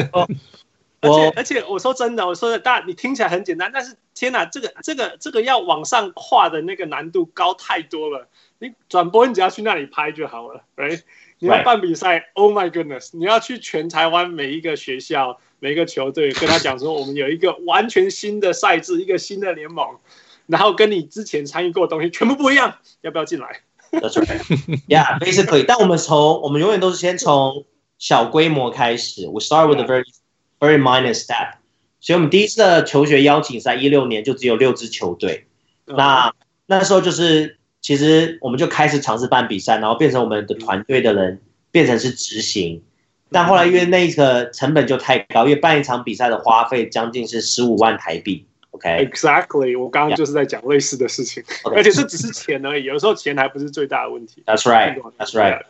[1.02, 8.28] 而且，而且，我说真的，我说的，大，你听起来很简单，但是，天哪，这个，这个，这个要往上跨的那个难度高太多了。
[8.60, 11.02] 你转播，你只要去那里拍就好了，right？
[11.40, 13.10] 你要办比赛，Oh my goodness！
[13.14, 19.98] 你要去全台湾每一个学校、每一个球队，跟他讲说，我们有一个完全新的赛制，一个新的联盟。
[20.48, 24.82] 然后跟你之前参与过的东西全部不一样，要不要进来？That's right.
[24.88, 25.66] Yeah, basically.
[25.66, 27.66] 但我们从我们永远都是先从
[27.98, 29.28] 小规模开始。
[29.28, 30.06] We start with a very,
[30.60, 31.56] very minor step.
[32.00, 35.48] 所以，我们第一次的求学邀请赛一六年就只有六支球队。
[35.86, 36.32] 那
[36.66, 42.84] 那时候就是，其实我们就开始尝试办比赛，然后变成我们的团队的人变成是执行。
[43.32, 48.46] 但后来因为那个成本就太高，因为办一场比赛的花费将近是十五万台币。
[48.78, 49.10] Okay.
[49.10, 51.44] Exactly，我刚刚就是在讲类似的事情.
[51.76, 54.44] 而且这只是钱而已，有时候钱还不是最大的问题。
[54.46, 55.62] That's right, that's right.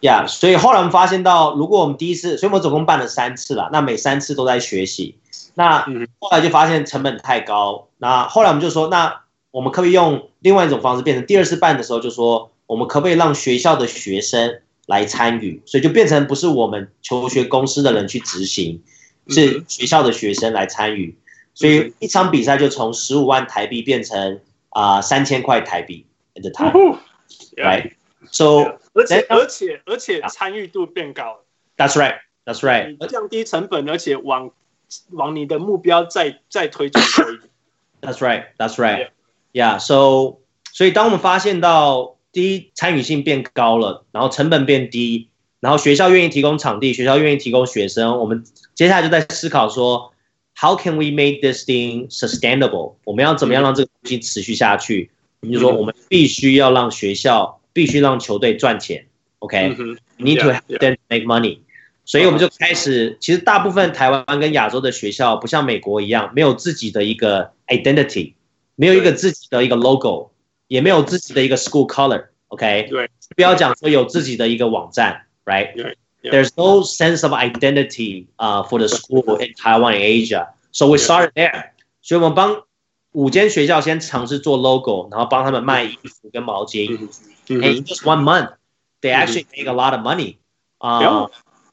[0.00, 5.16] Yeah，所以后来我们发现到，如果我们第一次，所以我们总共办了三次了，那每三次都在学习，
[5.54, 5.86] 那
[6.18, 18.82] 后来就发现成本太高，那后来我们就说，那我们可不可以用另外一种方式，变成第二次办的时候，就说我们可不可以让学校的学生来参与，所以就变成不是我们求学公司的人去执行，
[19.28, 21.16] 是学校的学生来参与。
[21.54, 31.44] 所以一场比赛就从十五万台币变成啊三千块台币，at the time，right？So 而且而且而且参与度变高了。
[31.76, 32.16] That's right.
[32.44, 32.96] That's right.
[33.08, 34.50] 降低成本，而且往
[35.10, 37.40] 往你的目标再再推进一点。
[38.00, 38.46] That's right.
[38.58, 39.10] That's right.
[39.52, 39.78] Yeah.
[39.78, 40.38] So，
[40.72, 45.28] 所以当我们发现到第一参与性变高了，然后成本变低，
[45.60, 50.12] 然后学校愿意提供场地，学校愿意提供学生，我们接下来就在思考说
[50.54, 52.94] ，How can we make this thing sustainable？
[53.04, 55.10] 我们要怎么样让这个东西持续下去？
[55.40, 59.06] 我们就说我们必须要让学校，必须让球队赚钱。
[59.40, 61.58] OK，need to have them make money。
[62.04, 68.34] 所以我们就开始，其实大部分台湾跟亚洲的学校不像美国一样，没有自己的一个 identity，
[68.74, 70.30] 没有一个自己的一个 logo，
[70.66, 72.26] 也没有自己的一个 school color。
[72.48, 75.22] OK，对，不要讲说有自己的一个网站
[76.23, 81.31] ，right？There's no sense of identity 啊 for the school in Taiwan and Asia。So we started
[81.33, 81.71] there。
[82.01, 82.63] 所以我们帮
[83.11, 87.09] 五间学校先尝试做 logo，然后帮他们卖衣服跟毛巾。
[87.47, 88.51] And in just one month,
[89.01, 90.37] they actually make a lot of money。
[90.77, 91.29] 啊。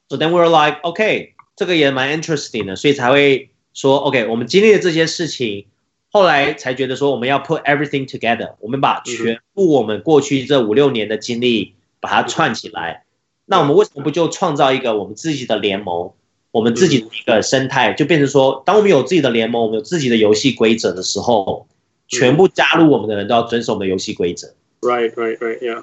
[0.09, 5.67] So then we're like, OK，这个也蛮 interesting 的，所以才会说 OK，我们经历了这些事情，
[6.11, 13.03] 后来才觉得说我们要 put everything together，我们把全部我们过去这五六年的经历把它串起来。
[13.50, 16.12] 那我们为什么不就创造一个我们自己的联盟，
[16.52, 21.66] 我们自己的一个生态，就变成说，当我们有自己的联盟，我们有自己的游戏规则的时候，
[22.06, 24.54] 全部加入我们的人都要遵守我们的游戏规则。
[24.80, 25.82] Right, right, right, yeah,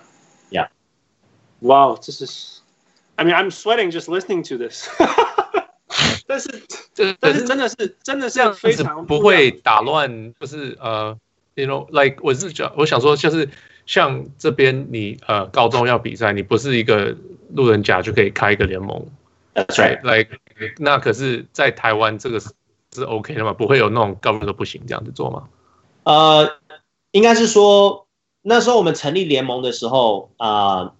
[0.49, 0.69] yeah.
[1.59, 2.25] Wow，这是。
[3.17, 4.87] I mean, I'm sweating just listening to this
[6.25, 6.49] 但是，
[7.19, 11.17] 但是真的是真的是非常不会打乱，不是呃
[11.55, 13.49] ，you know，like 我是讲，我想说就是
[13.85, 17.15] 像这边你呃高中要比赛，你不是一个
[17.57, 19.03] 路人甲就可以开一个联盟
[19.55, 20.37] ，That's right，like
[20.77, 22.51] 那可是，在台湾这个是
[22.93, 23.51] 是 OK 的嘛？
[23.51, 25.49] 不会有那种高中都不行这样子做吗？
[26.03, 26.59] 呃，
[27.11, 28.07] 应该是说
[28.43, 30.93] 那时候我们成立联盟的时候啊、呃，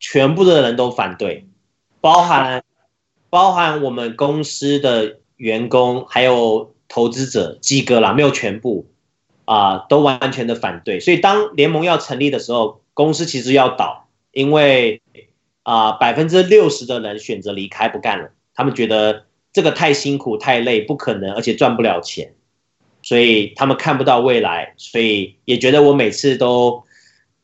[0.00, 1.46] 全部的人都反对。
[2.00, 2.64] 包含
[3.30, 8.88] 包含我们公司的员工，还有投资者，几个啦，没有全部
[9.44, 10.98] 啊、呃，都完全的反对。
[10.98, 15.01] 所以当联盟要成立的时候，公司其实要倒，因为
[15.62, 22.34] 啊，百分之六十的人选择离开不干了，他们觉得这个太辛苦、太累，不可能，而且赚不了钱，
[23.02, 26.84] 所以他们看不到未来，所以也觉得我每次都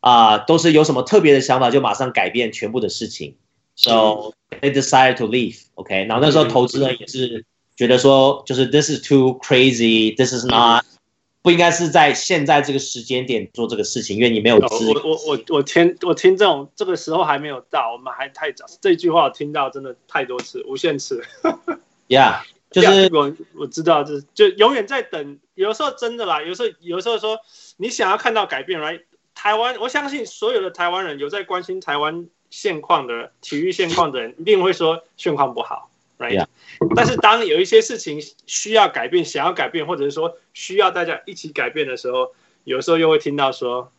[0.01, 3.37] 啊、呃，都是有什么特别的想法，就马上改变全部的事情。
[3.77, 5.61] So they decided to leave.
[5.75, 7.45] OK，然后那时候投资人也是
[7.77, 10.17] 觉得说，就是 this is too crazy.
[10.17, 10.85] This is not
[11.49, 14.87] 不应该是在现在这个时间点做这个事情，因为你没有资。
[14.91, 18.67] 我我我我听我听这种这个时候还没有到，我们还太早。
[18.83, 21.25] 这句话我听到真的太多次，无限次。
[22.07, 25.39] Yeah，就是我我知道，就是就永远在等。
[25.55, 27.39] 有时候真的啦，有时候有时候说
[27.79, 29.05] 你想要看到改变，right？
[29.35, 32.29] 台湾，我相信所有的台湾人有在关心台湾。
[32.51, 36.47] 现况的体育现况的人一定会说现况不好，right？Yeah.
[36.95, 42.33] 但是当有一些事情需要改变、想要改变，或者是说需要大家一起改变的时候，
[42.65, 43.91] 有时候又会听到说：“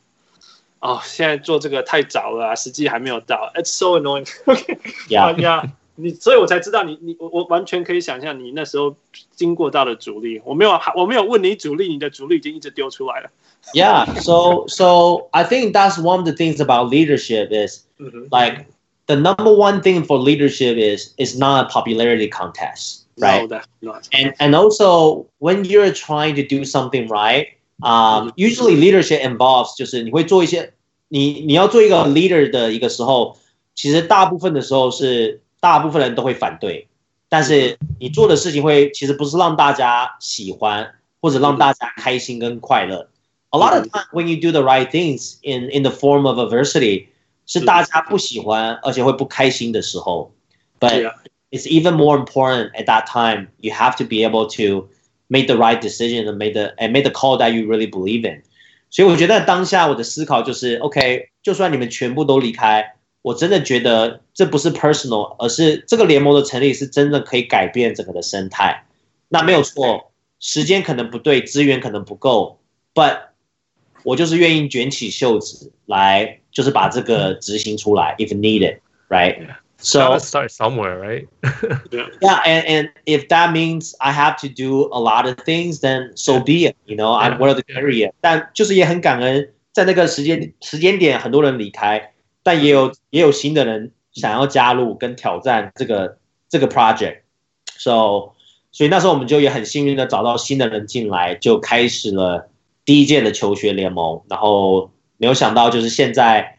[0.80, 3.52] 哦，现在做这个太早了，时机还没有到。
[3.56, 4.28] ”It's so annoying。
[5.10, 5.36] Yeah.
[5.36, 5.70] yeah.
[5.96, 8.96] 你，所以我才知道你，你我我完全可以想象你那时候
[9.36, 10.42] 经过到的阻力。
[10.46, 13.30] 我没有，我没有问你阻力，你的阻力已经一直丢出来了。
[13.74, 17.84] Yeah, so so I think that's one of the things about leadership is
[18.32, 18.68] like
[19.09, 23.43] the number one thing for leadership is is not a popularity contest, right?
[23.43, 24.09] No, that's not.
[24.13, 27.49] And and also when you're trying to do something right,
[27.83, 30.73] um, usually leadership involves 就是你会做一些
[31.09, 33.37] 你你要做一个 leader 的一个时候，
[33.75, 36.89] 其实大部分的时候是大部分人都会反对，
[37.29, 43.09] 但是你做的事情会其实不是让大家喜欢或者让大家开心跟快乐。
[43.51, 47.09] A lot of time when you do the right things in in the form of adversity，
[47.50, 50.32] 是大家不喜欢而且会不开心的时候。
[50.80, 51.12] But
[51.50, 53.48] it's even more important at that time.
[53.58, 54.88] You have to be able to
[55.28, 58.30] make the right decision and make the and make the call that you really believe
[58.30, 58.44] in.
[58.92, 68.86] 所以我觉得当下我的思考就是，OK，就算你们全部都离开，我真的觉得这不是 personal，而是这个联盟的成立是真的可以改变整个的生态。
[69.28, 72.60] 那没有错，时间可能不对，资源可能不够
[72.94, 73.20] ，But
[74.04, 78.79] 我就是愿意卷起袖子来，就是把这个执行出来，if needed,
[79.09, 79.37] right?
[79.79, 81.27] So start somewhere, right?
[81.91, 86.13] Yeah, and and if that means I have to do a lot of things, then
[86.17, 86.77] so be it.
[86.87, 88.13] You know, I'm one of the carrier.
[88.21, 97.19] 但就是也很感恩，在那个时间时间点，很多人离开，但也有也有新的人想要加入跟挑战这个这个 project.
[97.77, 98.33] So，
[98.73, 102.49] 所以那时候我们就也很幸运的找到新的人进来，就开始了。
[102.87, 106.58] 第一届的求学联盟，然后 没有想到就是现在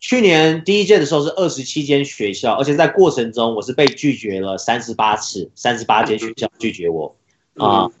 [0.00, 7.14] 去年第一届的时候是二十七间学校，而且在过程中我是被拒绝了三十八次，三十八间学校拒绝我
[7.58, 7.84] 啊。
[7.84, 7.92] 嗯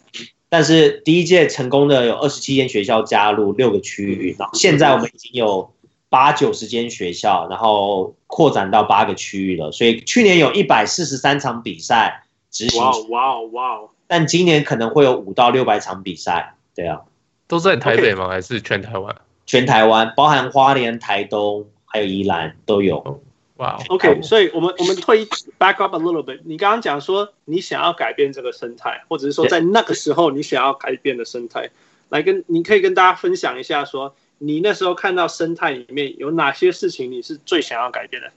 [0.50, 5.74] 但是第一届成功的有二十七间学校加入六个区域，然后现在我们已经有
[6.08, 9.70] 八九十间学校，然后扩展到八个区域了。
[9.72, 12.80] 所以去年有一百四十三场比赛执行。
[12.80, 13.80] 哇哇哇！
[14.06, 16.54] 但今年可能会有五到六百场比赛。
[16.74, 17.02] 对啊，
[17.46, 18.28] 都在台北吗？Okay.
[18.28, 19.14] 还是全台湾？
[19.48, 23.22] 全台湾，包含花莲、台东还有宜兰都有。
[23.56, 25.24] 哇、wow，OK，所以我们我们退
[25.58, 26.40] back up a little bit。
[26.44, 31.70] 你刚刚讲说你想要改变这个生态，或者是说在那个时候你想要改变的生态，
[32.10, 38.30] 来跟你可以跟大家分享一下，说你那时候看到生态里面有哪些事情你是最想要改变的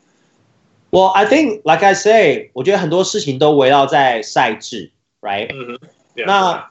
[0.91, 5.77] ？Well, I think, like I say，我觉得很多事情都围绕在赛制，right？、Mm -hmm.
[6.15, 6.25] yeah.
[6.25, 6.69] 那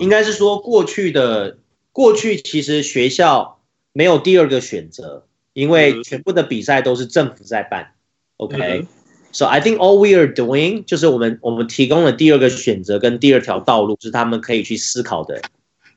[0.00, 1.58] 应该是说过去的
[1.92, 3.59] 过去其实学校
[3.93, 5.25] 没有第二个选择。
[5.53, 7.93] 因为全部的比赛都是政府在办，
[8.35, 15.41] OK，so I think all we are doing 就是我们我们提供了第二个选择跟第二条道路，是他们可以去思考的。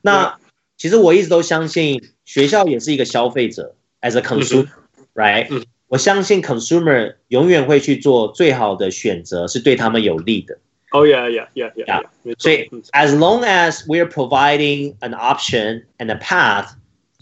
[0.01, 0.39] 那
[0.77, 5.65] 其实我一直都相信学校也是一个消费者，as a consumer，right？
[5.89, 10.57] 我相信 consumer 永远会去做最好的选择，是对他们有利的。
[10.91, 12.05] Oh yeah, yeah, yeah, yeah.
[12.37, 16.69] 所以 as long as we are providing an option and a path，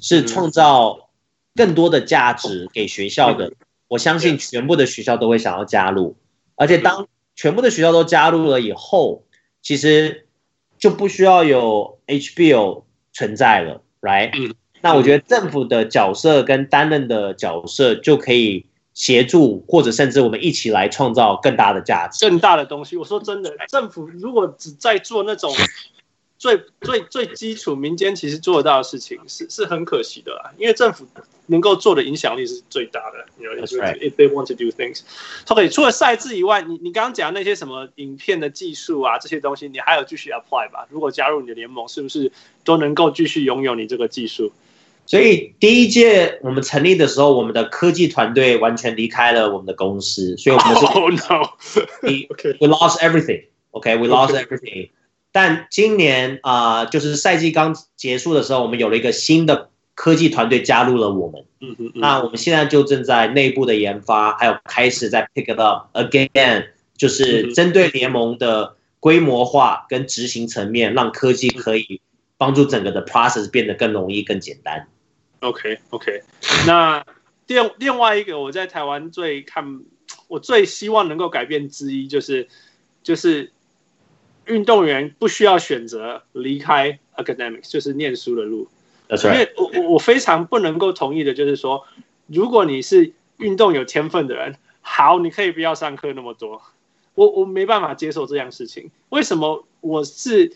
[0.02, 1.08] 是创造。
[1.54, 3.52] 更多的价值给学校的，
[3.86, 6.16] 我相信全部的学校都会想要加入，
[6.56, 9.24] 而且当全部的学校都加入了以后，
[9.60, 10.26] 其实
[10.78, 14.54] 就不需要有 HBO 存在了，right？
[14.80, 22.96] 那我觉得政府的角色跟担任的角色就可以协助，或者甚至我们一起来创造更大的价值，更大的东西。
[22.96, 25.52] 我说真的，政府如果只在做那种。
[26.42, 31.06] 最最最基础，民间其实做得到的事情是是很可惜的啦，因为政府
[31.46, 33.24] 能够做的影响力是最大的。
[33.38, 35.02] You know, if they want to do things.
[35.46, 40.88] OK，除了赛制以外，你你刚刚讲那些什么影片的技术啊，这些东西，你还有继续 apply 吧？
[40.90, 42.32] 如果加入你的联盟，是不是
[42.64, 44.50] 都能够继续拥有你这个技术？
[45.06, 52.26] 所以第一届我们成立的时候，我们的科技团队完全离开了我们的公司，所以我们是 Oh no，we
[52.58, 53.44] we lost everything.
[53.70, 54.88] OK, we lost everything.
[55.32, 61.42] 但今年啊、呃，就是赛季刚结束的时候，我们有了一个新的科技团队加入了我们。
[61.60, 66.66] 嗯嗯，那我们现在就正在内部的研发，还有开始在 pick it up again，
[66.98, 72.02] 就是针对联盟的规模化跟执行层面，让科技可以
[72.36, 74.86] 帮助整个的 process 变得更容易、更简单。
[75.40, 76.22] OK OK，
[76.66, 77.02] 那
[77.46, 79.80] 另另外一个我在台湾最看，
[80.28, 82.48] 我最希望能够改变之一就是
[83.02, 83.51] 就是。
[84.46, 88.68] 运动员不需要选择离开 academics，就是念书的路。
[89.08, 89.32] That's right.
[89.32, 91.84] 因为我我非常不能够同意的，就是说，
[92.26, 96.62] 如果你是运动有天分的人，好，你可以不要上课那么多。
[97.14, 98.90] 我我没办法接受这样事情。
[99.10, 100.52] 为什么我是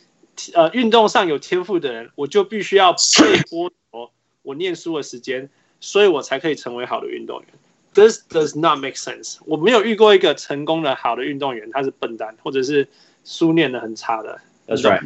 [0.55, 2.99] 呃运动上有天赋的人，我就必须要被
[3.43, 4.11] 剥夺
[4.43, 7.49] 我念书的时间，所以我才可以成为好的运动员
[7.93, 9.39] ？This does not make sense。
[9.45, 12.89] 我没有遇过一个成功的好的运动员，他是笨蛋，或者是。
[13.27, 15.03] 书念的很差的，That's right.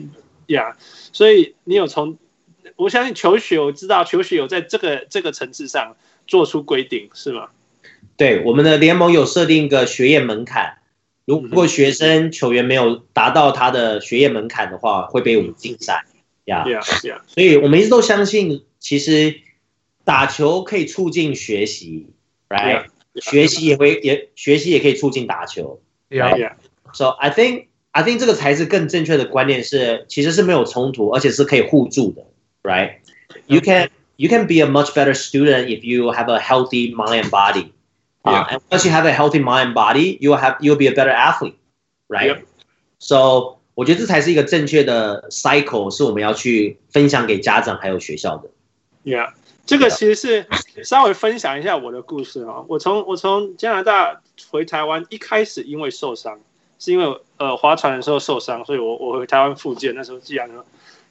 [0.47, 0.75] Yeah，
[1.13, 2.19] 所以你有从，
[2.77, 5.97] 我相信球学，我知道球学有在这个这个层次上
[6.27, 7.49] 做出规定，是吗？
[8.19, 10.79] 对，我们的联盟有设定一个学业门槛，
[11.25, 16.05] 如果学生球员没有达到他的学业门槛的话，会被我们禁赛。
[16.45, 17.21] Yeah, yeah, yeah.
[17.27, 19.41] 所以我们一直都相信，其实
[20.05, 22.09] 打球可以促进学习
[22.51, 23.31] ，Right？Yeah, yeah.
[23.31, 25.81] 学习也会也学习也可以促进打球。
[26.11, 26.53] Yeah, yeah.
[26.93, 27.70] So I think.
[27.92, 32.26] I think 这个才是更正确的观念是，其实是没有冲突，而且是可以互助的，
[32.64, 37.30] right？You can you can be a much better student if you have a healthy mind and
[37.30, 37.72] body.
[38.24, 38.42] Yeah.
[38.42, 40.88] Uh, and once you have a healthy mind and body, you will have you'll be
[40.88, 41.56] a better athlete,
[42.10, 42.36] right?
[42.36, 42.44] Yep.
[43.00, 48.50] So 我觉得这才是一个正确的 cycle，是我们要去分享给家长还有学校的。
[49.04, 49.32] Yeah，
[49.66, 50.48] 这个其实是
[50.84, 52.66] 稍微分享一下我的故事啊。
[52.68, 56.40] 我从我从加拿大回台湾，一开始因为受伤。
[56.81, 60.65] 是因为呃划船的时候受伤，所以我我回台湾复健，那时候既然呢，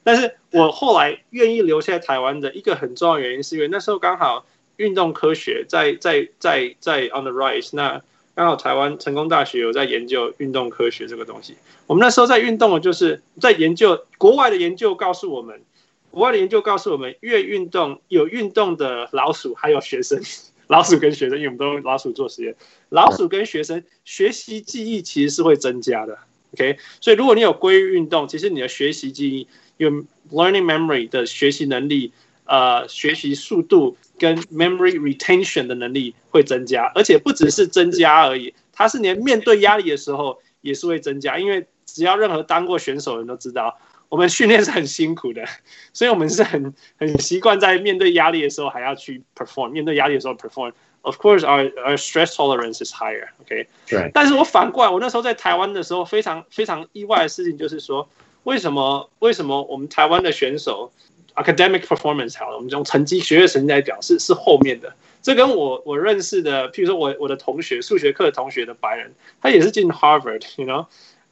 [0.03, 4.45] 但是我后来愿意留下台湾的一个很重要原因，是因为那时候刚好
[4.77, 8.01] 运动科学在在在在 on the rise，那
[8.33, 11.55] 刚好台湾成功大学有在研究运动科学这个东西。
[11.85, 15.61] 我们那时候在运动的就是在研究国外的研究告诉我们，
[16.09, 20.19] 国外的研究告诉我们，越运动有运动的老鼠还有学生。
[20.67, 22.55] 老鼠跟学生，因为我们都用老鼠做实验。
[22.89, 26.17] 老鼠跟学生学习记忆其实是会增加的
[26.53, 26.77] ，OK？
[26.99, 29.89] 所以如果你有规律运动，其实你的学习记忆有
[30.31, 32.11] learning memory 的学习能力，
[32.45, 43.79] 呃学习速度跟 memory retention 的能力会增加，而且不只是增加而已，它是连面对压力的时候也是会增加，因为只要任何当过选手的人都知道，
[44.09, 45.45] 我们训练是很辛苦的，
[45.93, 50.73] 所以我们是很很习惯在面对压力的时候还要去 perform，面对压力的时候 perform。
[51.01, 53.29] Of course, our our stress tolerance is higher.
[53.41, 54.11] OK，对。
[54.13, 58.09] 但是我反过来，我那时候在台湾的时候，非常非常意外的事情就是说，
[58.43, 60.91] 为什么为什么我们台湾的选手
[61.35, 64.93] academic performance 好了，我们用成绩学业成绩来讲是是后面的。
[65.21, 70.85] 这跟我我认识的，譬如说我我的同学数学课的同学的白人，他也是进 Harvard，you know，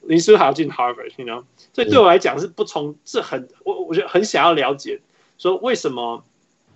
[0.04, 1.44] 林书豪进 Harvard，you know，
[1.74, 5.02] 所以对我来讲是不从是很我我觉得很想要了解，
[5.38, 6.24] 说为什么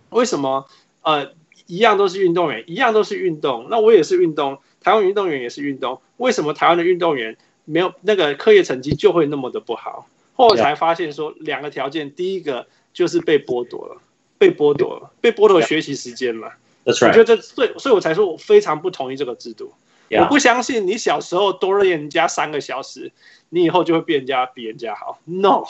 [0.09, 0.65] 为什么
[1.03, 1.31] 呃。
[1.67, 3.67] 一样都是运动员，一样都是运动。
[3.69, 6.01] 那我也是运动，台湾运动员也是运动。
[6.17, 10.07] 为什么台湾的运动员没有那个课业成绩就会那么的不好？
[10.33, 14.01] 后来才发现说两个条件，第一个就是被剥夺了，
[14.37, 16.53] 被剥夺了，被剥夺学习时间了。
[16.83, 19.71] 我觉得这所以，所以我才说我非常不同意这个制度。
[20.09, 23.11] 我不相信你小时候多练人家三个小时，
[23.49, 25.19] 你以后就会比人家比人家好。
[25.25, 25.63] No，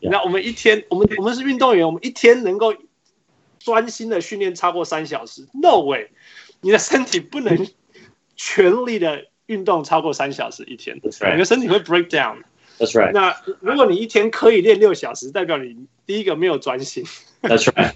[0.00, 2.74] 那我们一天，我们我们是运动员，我们一天能够。
[3.58, 6.08] 专心的训练超过三小时，No way！
[6.60, 7.68] 你的身体不能
[8.36, 11.32] 全力的运动超过三小时一天，That's right.
[11.34, 12.42] 你的身体会 break down。
[12.78, 13.12] That's right。
[13.12, 17.04] 那如果你一天可以练六小时，代表你第一个没有专心
[17.42, 17.92] ，That's right。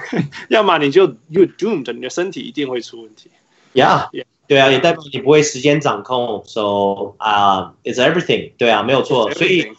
[0.48, 3.30] 要么你就 you doomed，你的身体一定会出问题。
[3.74, 4.24] Yeah，, yeah.
[4.46, 8.52] 对啊，也代表你不会时间掌控，So 啊、uh,，it's everything。
[8.56, 9.30] 对啊，没有错。
[9.32, 9.72] 所以，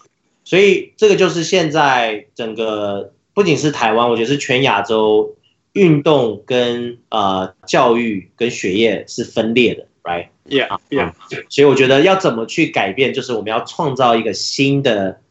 [0.44, 3.14] 所以这个就是现在整个。
[3.40, 5.38] 不仅是台湾，我觉得是全亚洲
[5.72, 11.14] 运动跟呃教育跟学业是分裂的，right？Yeah，Yeah。
[11.48, 15.22] 所以我觉得要怎么去改变，就是我们要创造一个新的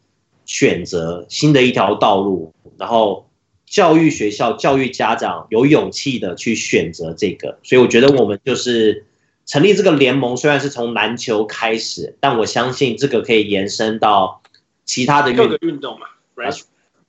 [0.46, 3.28] 选择，新的一条道路，然后
[3.66, 7.58] 教育学校、教育家长有勇气的去选择这个。
[7.62, 9.04] 所以我觉得我们就是
[9.44, 14.40] 成立这个联盟，虽然是从篮球开始，但我相信这个可以延伸到
[14.86, 16.58] 其他的各个运动嘛，right？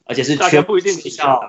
[0.10, 1.40] 而且是全部学校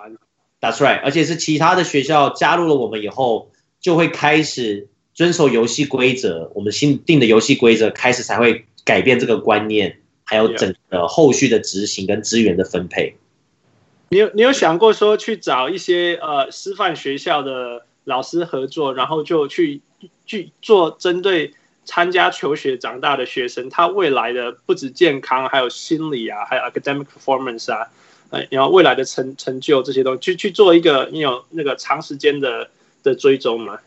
[0.60, 1.00] ，That's right。
[1.02, 3.50] 而且是其他的学校加入了我们以后，
[3.80, 6.52] 就会开始遵守游戏规则。
[6.54, 13.16] 我们新定的游戏规则开始才会改变这个观念，还有整个后续的执行跟资源的分配。
[14.10, 19.80] 你有你有想过说去找一些呃师范学校的老师合作，然后就去
[20.26, 21.54] 去做针对
[21.86, 27.88] 参加求学长大的学生，他未来的不止健康，还有心理啊，还有 academic performance 啊。
[28.30, 32.68] 哎，然后未来的成成就这些东西，去去做一个你有那个长时间的
[33.02, 33.78] 的追踪嘛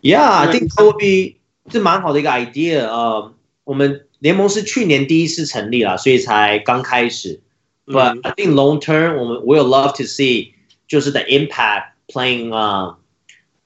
[0.00, 1.36] ？Yeah，I think that would be
[1.70, 2.86] 这蛮好的一个 idea。
[2.86, 3.34] 呃，
[3.64, 7.40] 我们联盟是去年第一次成立了，所以才刚开始。
[7.86, 10.52] But I think long term，我们 will love to see
[10.88, 12.96] 就是 the impact playing 啊、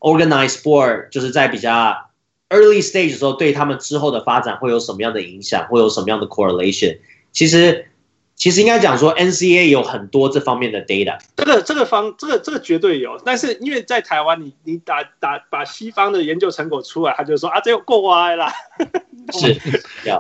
[0.01, 2.11] uh,，organized sport，就是在比较
[2.49, 6.99] early stage 的时候，对他们之后的发展会有什么样的影响，会有什么样的 correlation？
[7.31, 7.87] 其实。
[8.37, 11.19] 其实应该讲说，NCAA 有很多这方面的 data。
[11.37, 18.49] 这个这个方这个这个绝对有，但是因为在台湾，你你打打把西方的研究成果出来，他就说啊，这又过歪了。
[19.33, 19.59] 是，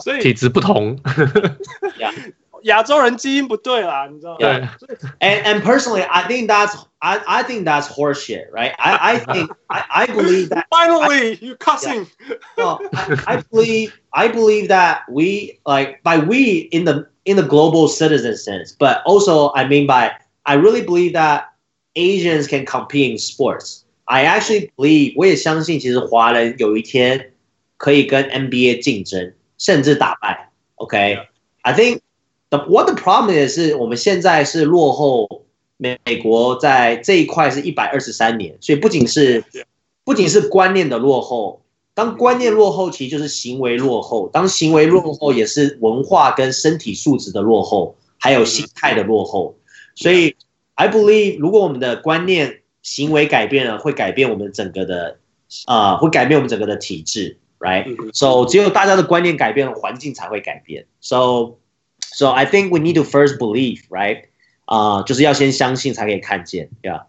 [0.01, 0.99] 所以体质不同。
[2.64, 4.38] 亚洲人基因不对啦，你知道吗？
[4.38, 4.96] 对。
[5.20, 8.74] And and personally, I think that's I I think that's horseshit, right?
[8.78, 10.66] I I think I I believe that.
[10.70, 12.06] Finally, you cussing.
[12.58, 12.80] No,
[13.26, 18.38] I believe I believe that we like by we in the in the global citizen
[18.38, 20.12] sense, but also I mean by
[20.44, 21.46] I really believe that
[21.96, 23.86] Asians can compete in sports.
[24.06, 27.34] I actually believe 我也相信，其实华人有一天
[27.78, 30.52] 可以跟 NBA 竞争，甚至打败。
[30.76, 31.18] OK,
[31.62, 32.02] I think
[32.51, 35.45] the what the problem is 是我们现在是落后
[35.77, 39.45] 美美国在这一块是一百二十三年，所以不仅是
[40.05, 41.63] 不仅是观念的落后。
[41.95, 49.57] 当观念落后，其实就是行为落后；当行为落后，也是文化跟身体素质的落后，还有心态的落后。
[49.95, 50.37] 所以
[50.75, 55.17] ，I believe，如果我们的观念、行为改变了，会改变我们整个的，
[55.65, 60.85] 啊、呃，会改变我们整个的体制，right？So，只有大家的观念改变了，环境才会改变。
[62.15, 64.27] So，So I think we need to first believe，right？
[64.65, 67.05] 啊、uh，就是要先相信才可以看见，Yeah。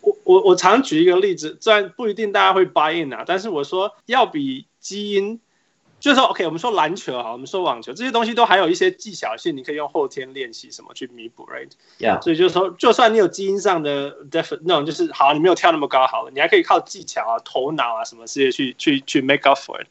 [0.00, 5.40] 我我我常举一个例子，虽然不一定大家会 buy in 啊，但是我说要比基因，
[6.00, 12.22] 就是说 OK，我们说篮球啊，我们说网球这些东西都还有一些技巧性，你可以用后天练习什么去弥补，right？Yeah。
[12.22, 19.88] 所以就是说，就算你有基因上的 def 那种，就是好，你没有跳那么高好了，你还可以靠技巧啊、头脑啊什么这些去去去 make up for it。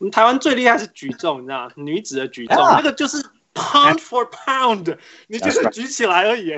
[0.00, 1.72] 我们台湾最厉害是举重，你知道吗？
[1.76, 2.76] 女子的举重，yeah.
[2.76, 3.18] 那个就是
[3.52, 4.96] pound for pound，
[5.26, 6.54] 你就是举起来而已。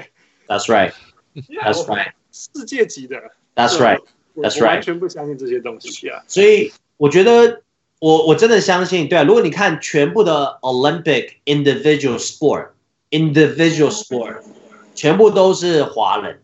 [0.47, 0.93] That's right.
[1.35, 2.13] That's right.
[2.31, 3.17] 世界级的。
[3.57, 3.99] That's right.
[4.37, 4.61] That's right.
[4.61, 6.23] 我完全不相信这些东西啊。
[6.29, 7.63] 所以我觉得
[7.99, 12.69] 我我真的相信，对啊，如果你看全部的 Olympic individual sport,
[13.11, 14.41] individual sport，
[14.95, 16.41] 全部都是华人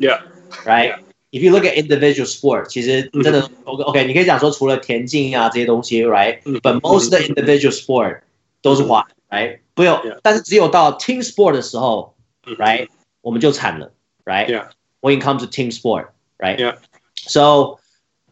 [0.00, 0.98] Yeah.，right?
[1.32, 8.20] If you look at individual sport，其实真的 OK OK，你可以讲说除了田径啊这些东西，right？But most of the individual sport
[8.60, 9.58] 都是华人，right？
[9.72, 12.14] 不有 Yeah.，但是只有到 team sport 的时候
[12.46, 12.88] 嗯，right？
[13.22, 13.94] 我们就惨了
[14.26, 14.66] ，right？Yeah.
[15.00, 16.08] When it comes to team sport,
[16.38, 16.58] right?
[16.58, 16.76] Yeah.
[17.16, 17.78] So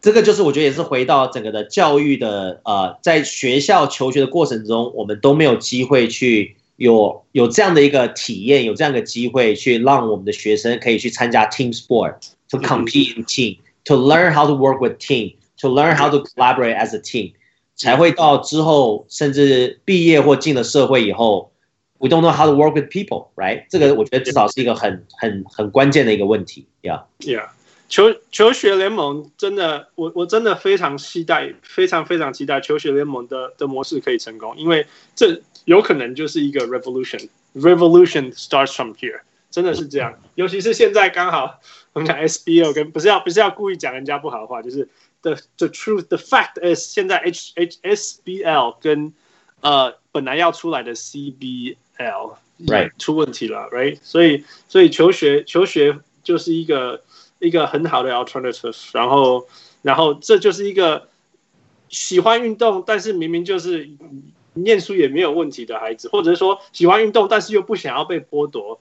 [0.02, 11.74] 这个就是我觉得也是回到整个的教育的呃，在学校求学的过程中，我们都没有机会去有有这样的一个体验，有这样的机会去让我们的学生可以去参加 team
[12.49, 16.95] sport，to compete in team，to learn how to work with team，to learn how to collaborate as
[16.95, 17.33] a team，
[17.75, 21.51] 才会到之后甚至毕业或进了社会以后，
[21.97, 23.65] we don't know how to work with people，right？
[23.69, 27.03] 这个我觉得至少是一个很很很关键的一个问题，yeah。
[27.19, 27.49] Yeah，
[27.89, 34.85] 求求学联盟真的，我我真的非常期待，非常非常期待求学联盟的的模式可以成功，因为
[35.15, 40.13] 这有可能就是一个 revolution。Revolution starts from here，真的是这样。
[40.35, 41.61] 尤其是现在刚好
[41.92, 44.88] 我们讲 SBL 跟不是要不是要故意讲人家不好的话，就是
[45.22, 49.12] the the truth the fact is 现在 H H SBL 跟
[49.60, 52.36] 呃本来要出来的 CBL
[52.66, 53.98] Right 出问题了，right？
[54.02, 57.02] 所以所以求学求学就是一个
[57.38, 59.48] 一个很好的 alternative，然后
[59.80, 61.08] 然后这就是一个
[61.88, 63.88] 喜欢运动，但是明明就是
[64.52, 68.78] 念书也没有问题的孩子，或者是说喜欢运动，但是又不想要被剥夺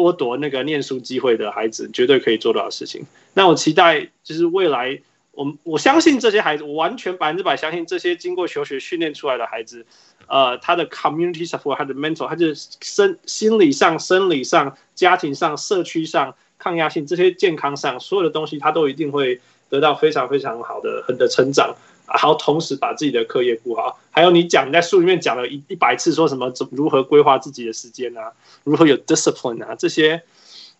[0.00, 3.04] 剥夺那个念书机会的孩子，绝对可以做到的事情。
[3.34, 4.98] 那我期待就是未来，
[5.32, 9.84] 我我相信这些孩子，我完全百分之百相信这些经过求学训练出来的孩子，
[10.26, 19.38] 呃，他的 community support，他的 mental，他的身心理上、生理上、家庭上、社区上、抗压性这些健康上所有的东西，他都一定会
[19.68, 21.76] 得到非常非常好的很的成长。
[22.18, 28.32] 好同时把自己的课业顾好，还有你讲你在书里面讲了一一百次，说什么怎如何规划自己的时间啊，
[28.64, 30.22] 如何有 discipline 啊，这些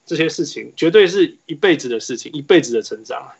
[0.04, 3.30] 这些事情绝对是一辈子的事情，一辈子的成长。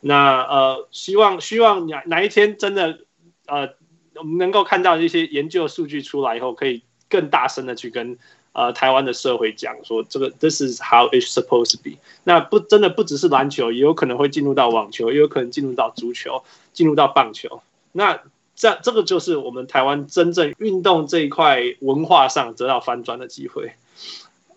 [0.00, 3.00] 那呃，希望希望哪哪一天真的
[3.46, 3.68] 呃，
[4.14, 8.18] 我们能够看到一些研究数据出来以后，可以更大声的去跟
[8.58, 11.98] 呃台湾的社会讲说，这个 this is how it's supposed to be。
[12.24, 16.42] 那不真的不只是篮球，也有可能会进入到网球，也有可能进入到足球。
[16.78, 18.22] 进入到棒球，那
[18.54, 23.72] 这这个就是我们台湾真正运动这一块文化上得到翻转的机会。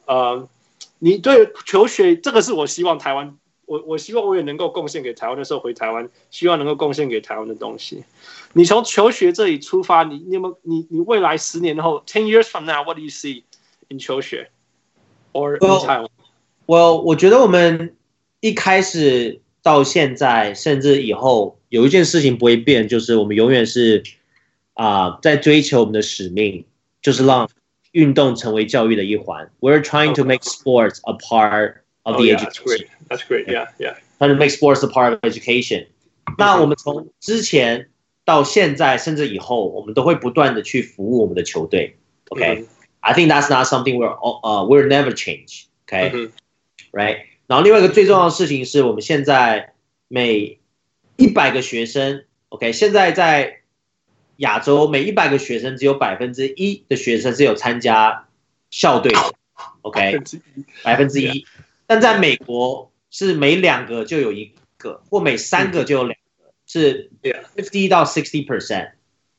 [0.05, 0.47] 呃，
[0.99, 3.35] 你对求学这个是我希望台湾，
[3.65, 8.03] 我我希望我也能够贡献给台湾的时候回台湾，希望能够贡献给台湾的东西。
[8.53, 13.41] 你从求学这里出发，你你有你你未来十年后，ten years from now，what do you see
[13.90, 14.50] in 求学？
[15.32, 16.08] Or in Taiwan？
[16.66, 17.94] 我我觉得我们
[18.40, 19.40] 一开始。
[19.66, 24.04] 到现在，甚至以后，有一件事情不会变，就是我们永远是
[24.74, 26.64] 啊、呃，在追求我们的使命，
[27.02, 27.50] 就是让
[27.90, 29.50] 运动成为教育的一环。
[29.58, 32.86] We're trying to make sports a part of the education.
[33.08, 33.48] That's great.
[33.48, 33.96] Yeah, yeah.
[34.20, 35.88] Trying to make sports a part of education.
[36.38, 37.88] 那我们从之前
[38.24, 41.96] 到现在，甚至以后，我们都会不断的去服务我们的球队。
[42.28, 42.66] OK,
[43.01, 45.65] I think that's not something we're 呃、uh, we're never change.
[45.85, 46.31] OK,
[46.91, 47.25] right.
[47.47, 49.73] 然后另外一个最重要的事情是我们现在
[50.07, 50.59] 每
[51.17, 53.61] 一百个学生，OK，现在在
[54.37, 58.27] 亚洲每一百个学生只有百分之一的学生是有参加
[58.69, 59.19] 校队的
[59.81, 60.19] ，OK，
[60.83, 61.45] 百分之一，
[61.85, 67.11] 但在美国是每两个就有一个，或每三个就有两个，是
[67.55, 68.91] fifty 到 sixty percent。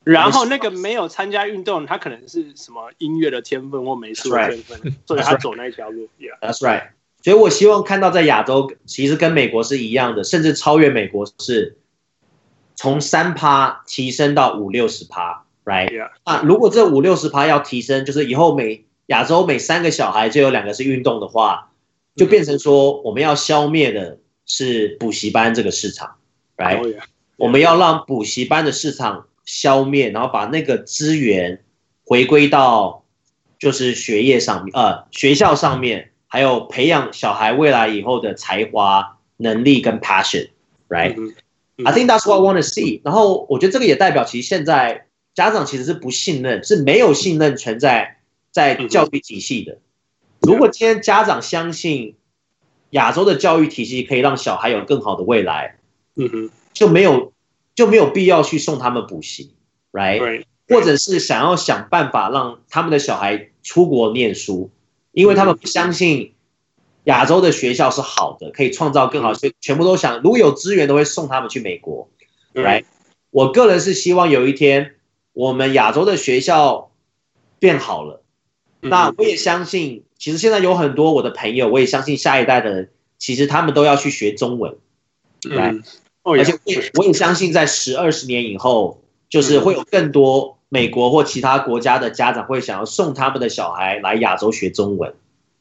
[0.03, 6.07] 然后那个没有参加运动，他可能是什么音乐的天分或美术的天分，所以他走那一条路。
[6.19, 6.89] Yeah，that's right。
[7.23, 11.77] 所以我希望看到在亚洲，其实跟美国是一样的，甚至超越美国，是
[12.75, 16.09] 从三趴提升到五六十趴，right？
[16.25, 21.71] 啊，如果这五六十趴要提升，就是以后每亚洲每三个小孩就有两个是运动的话，
[22.17, 26.15] 就变成说我们要消灭的是补习班这个市场
[26.57, 26.99] ，right？
[27.37, 31.63] 我们要让补习班的市场消灭，然后把那个资源
[32.05, 33.03] 回归到
[33.59, 36.09] 就是学业上面，呃，学校上面。
[36.27, 41.33] 还有培养小孩未来以后的才华、能力跟 passion，right？I、mm
[41.77, 41.85] hmm.
[41.93, 43.01] think that's what I want to see。
[43.03, 48.17] 然后我觉得这个也代表，其实现在家长其实是不信任，是没有信任存在
[48.49, 49.77] 在教育体系的。
[50.39, 52.15] 如果今天家长相信
[52.89, 55.77] 亚洲的教育体系可以让小孩有更好的未来，
[56.15, 56.51] 嗯哼、mm，hmm.
[56.73, 57.32] 就没有
[57.75, 59.55] 就没有必要去送他们补习
[59.91, 60.43] ，right？, right.
[60.67, 64.71] 或者是想要想办法让他们的小孩出国念书。
[65.11, 66.33] 因为他们不相信
[67.03, 72.09] 亚洲的学校是好的，可以创造更好，所以全部都想，如果有资源，都会送他们去美国
[72.55, 72.85] ，right？
[73.29, 74.95] 我个人是希望有一天，
[75.33, 76.91] 我们亚洲的学校
[77.59, 78.23] 变好了。
[78.79, 84.77] 那我也相信，其实现在有很多我的朋友，我也相信下一代的人，其实他们都要去学中文，
[86.23, 95.13] 来，而且我也相信，在十二十年以后，就是会有更多美国或其他国家的家长会想要送他们的小孩来亚洲学中文，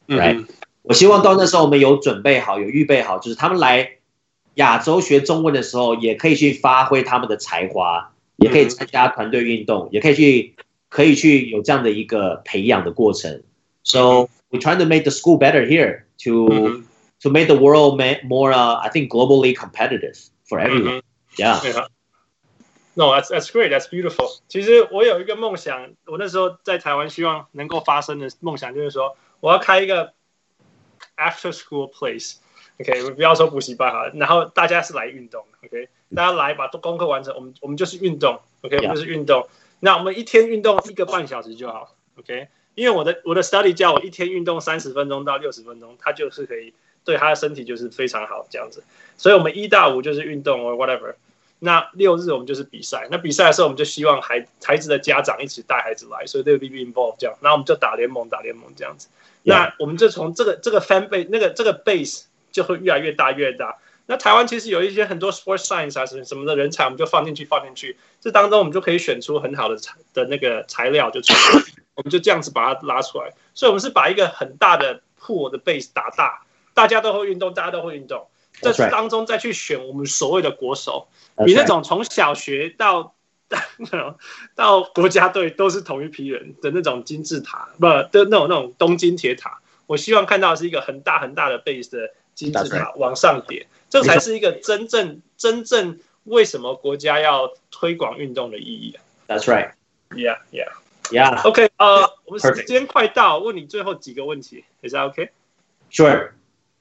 [0.06, 0.36] 来。
[0.82, 3.90] 我希望到那时候我们有准备好，有预备好，就是他们来
[4.54, 10.54] 亚洲学中文的时候，也可以去发挥他们的才华，也可以参加团队运动，也可以去
[10.88, 13.42] 可以去有这样的一个培养的过程。
[13.84, 16.82] So we trying to make the school better here to
[17.20, 20.18] to make the world more, uh, I think, globally competitive
[20.52, 21.00] for everyone.
[21.38, 21.86] Yeah.
[22.94, 23.70] No, that's that's great.
[23.70, 24.28] That's beautiful.
[24.48, 30.12] 其实我有一个梦想，我那时候在台湾希望能够发生的梦想就是说，我要开一个。
[31.16, 39.46] After school place，OK，不要说补习班哈，然后大家是来运动，OK，大家来把功课完成，我们我们就是运动，OK，我们就是运动。
[39.80, 46.72] 那我们一天运动一个半小时就好，OK，因为我的我的 study 叫我一天运动三十分钟到六十分钟，他就是可以
[47.04, 48.82] 对他的身体就是非常好这样子。
[49.16, 51.14] 所以我们一到五就是运动或 whatever，
[51.58, 53.08] 那六日我们就是比赛。
[53.10, 59.08] 那比赛的时候我们就希望孩孩子的家长一起带孩子来，所以 they will be involved 这样，那我们就打联盟打联盟这样子。
[59.44, 63.78] 那我们就从这个这个 fan base 那个这个 base 就会越来越大越大。
[64.06, 71.62] 那台湾其实有一些很多 sports science 啊什么什么的人才，我们就放进去放进去，这当中我们就可以选出很好的材的那个材料就出来，
[71.94, 73.32] 我们就这样子把它拉出来。
[73.54, 76.42] 所以，我们是把一个很大的 pool 的 base 打大，
[76.74, 78.26] 大家都会运动，大家都会运动，
[78.60, 81.08] 这当中再去选我们所谓的国手，
[81.46, 83.14] 你那种从小学到。
[84.56, 89.60] 到国家队都是同一批人的那种金字塔，不的那种那种东京铁塔。
[89.86, 98.96] 我希望看到的是一个很大很大的 base 的金字塔往上叠，这才是一个真正真正为什么国家要推广运动的意义。
[99.28, 99.72] That's right.
[100.12, 100.72] Yeah, yeah,
[101.10, 101.46] yeah.
[101.46, 105.28] OK，呃，我们时间快到，问你最后几个问题，Is that OK?
[105.90, 106.30] Sure.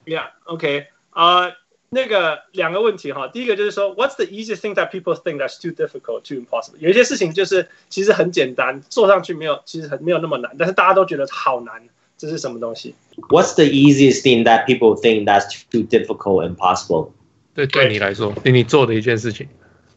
[0.05, 0.87] Yeah, OK.
[1.13, 1.53] 呃。
[1.89, 6.75] 那个两个问题哈，第一个就是说，What's the easiest thing that people think that's too difficult, too impossible？
[6.79, 11.81] 有一些事情就是其实很简单，做上去没有，其实很没有那么难，但是大家都觉得好难，
[12.17, 12.93] 这是什么东西？
[13.29, 17.11] What's the easiest thing that people think that's too difficult and impossible？
[17.55, 19.47] 对，对你来说，你你做的一件事情。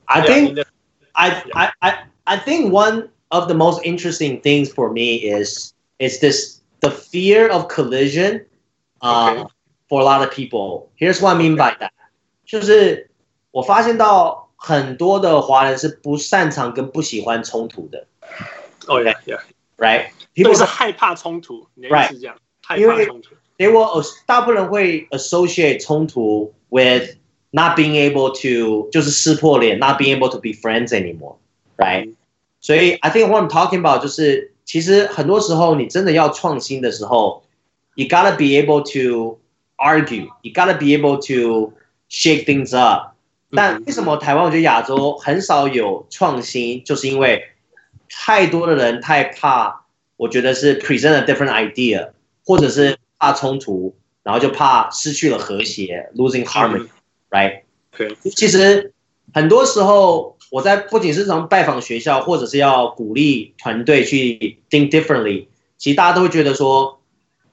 [0.05, 0.64] I think,
[1.11, 6.20] I, I, I, I think one of the most interesting things for me is is
[6.20, 8.47] this the fear of collision.
[9.01, 9.49] Um,
[9.89, 11.91] For a lot of people, here's what I mean by that，
[12.47, 13.11] 就是
[13.51, 18.07] 我发现到很多的华人是不擅长跟不喜欢冲突的。
[18.87, 19.41] Oh yeah, yeah,
[19.76, 20.11] right.
[20.45, 22.07] 都是害怕冲突，right？
[22.09, 23.31] 是这样，害怕冲突。
[23.57, 27.16] 因为 they will 大部分人会 associate 冲突 with
[27.51, 31.37] not being able to 就是撕破脸，not being able to be friends anymore,
[31.76, 32.14] right？
[32.61, 37.43] 所以 I think what I'm talking about 就是其实很多时候你真的要创新的时候，
[37.97, 39.41] you gotta be able to
[39.78, 41.73] Argue, you gotta be able to
[42.09, 43.15] shake things up。
[43.51, 47.43] 但为什么台湾我觉得亚洲很少有创新，就是因为
[48.09, 52.11] 太多的人太怕，我觉得是 present a different idea，
[52.45, 57.61] 或者是怕冲突，然后就怕失去了和谐，losing harmony，right？
[57.95, 58.15] 对。
[58.36, 58.93] 其实
[59.34, 65.47] 很多时候我在不仅是从拜访学校，或者是要鼓励团队去 think differently，
[65.78, 67.01] 其实大家都会觉得说。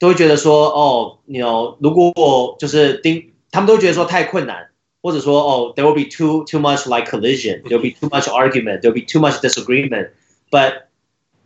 [0.01, 4.67] 都会觉得说，哦，你 you know, 如果就是丁，他们都会觉得说太困难，
[5.01, 8.93] 或者说，哦，there will be too too much like collision, there will be too much argument, there will
[8.93, 10.09] be too much disagreement.
[10.51, 10.87] But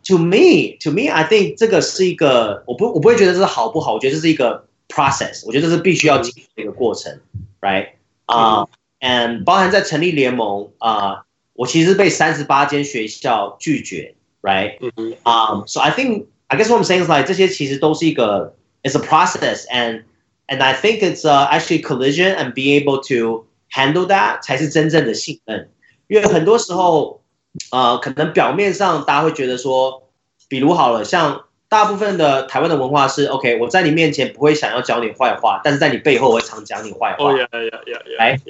[0.04, 7.20] to me, to me, I think 这个是一个，我不我不会觉得这是好不好，我觉得这是一个 process，我觉得这是必须要经历的一个过程，
[7.60, 7.88] right？
[8.26, 8.66] 啊、
[9.00, 11.22] uh,，and 包含在成立联盟啊，uh,
[11.54, 14.76] 我其实被三十八间学校拒绝，right？
[15.22, 20.04] 啊、um,，so I think I guess what I'm saying is like 这些其实都是一个 it's a process and
[20.46, 25.70] and I think it's uh, actually collision and being able to handle that 才是真正的信任。
[26.08, 27.22] 因为很多时候，
[27.70, 30.10] 呃，可能表面上大家会觉得说，
[30.48, 37.24] 比如好了，像大部分的台湾的文化是 OK，我在你面前不会想要讲你坏话，但是在你背后我会常讲你坏话。
[37.24, 38.18] Oh yeah, yeah, yeah, yeah.
[38.18, 38.40] 来，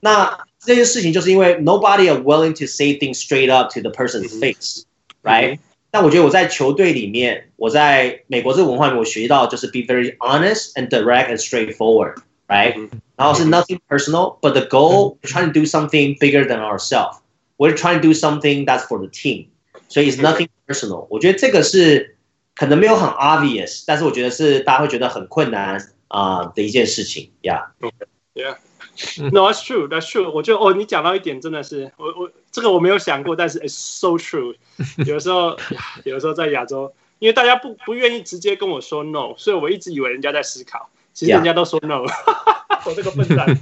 [0.00, 4.84] 那这件事情就是因为 nobody are willing to say things straight up to the person's face,
[5.22, 5.58] right?
[5.90, 12.88] 但我觉得我在球队里面，我在美国这个文化里面，我学到就是 be very honest and direct and straightforward，right？
[13.16, 18.12] 然后是 nothing personal，but the goal we're trying to do something bigger than ourselves。We're trying to do
[18.12, 19.46] something that's for the team，
[19.88, 21.06] 所以 it's nothing personal。
[21.08, 22.16] 我觉得这个是
[22.54, 28.56] 可能没有很 obvious，但是我觉得是大家会觉得很困难， 啊、uh, 的一件事情，Yeah。Yeah.
[29.31, 29.87] No, that's true.
[29.87, 30.29] That's true.
[30.29, 34.55] 我觉得哦，你讲到一点真的是我我这个我没有想过，但是 it's so true。
[35.07, 35.57] 有的时候，
[36.03, 42.03] 有的时候在亚洲，因为大家不不愿意直接跟我说 no，所以我一直以为人家在思考，其实人家都说 no。
[42.85, 43.57] 我这个笨蛋。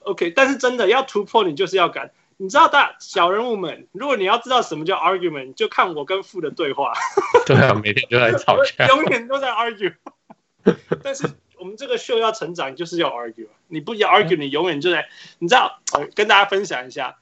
[0.00, 2.10] OK，但是真的要突破，你就是要敢。
[2.36, 6.92] 你知道大小人物们，如果你要知道什么叫 argument，就看我跟富的对话。
[7.46, 9.94] 对啊，每天都在吵架，永远都在 argue。
[11.02, 11.30] 但是。
[11.76, 13.48] 这个秀要成长，就是要 argue。
[13.68, 15.06] 你不要 argue，你永远就在。
[15.38, 17.16] 你知道，我跟大家分享一下，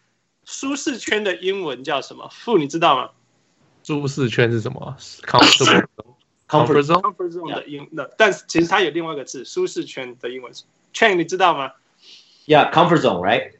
[0.45, 2.29] 舒适圈的英文叫什么？
[2.31, 3.11] 傅，你知道吗？
[3.85, 5.87] 舒适圈是什么？comfort
[6.49, 11.73] zone，comfort zone，comfort zone 的英，那但是其实它有另外一个字，舒适圈的英文是 chain，你知道吗
[12.47, 13.53] ？Yeah，comfort zone，right？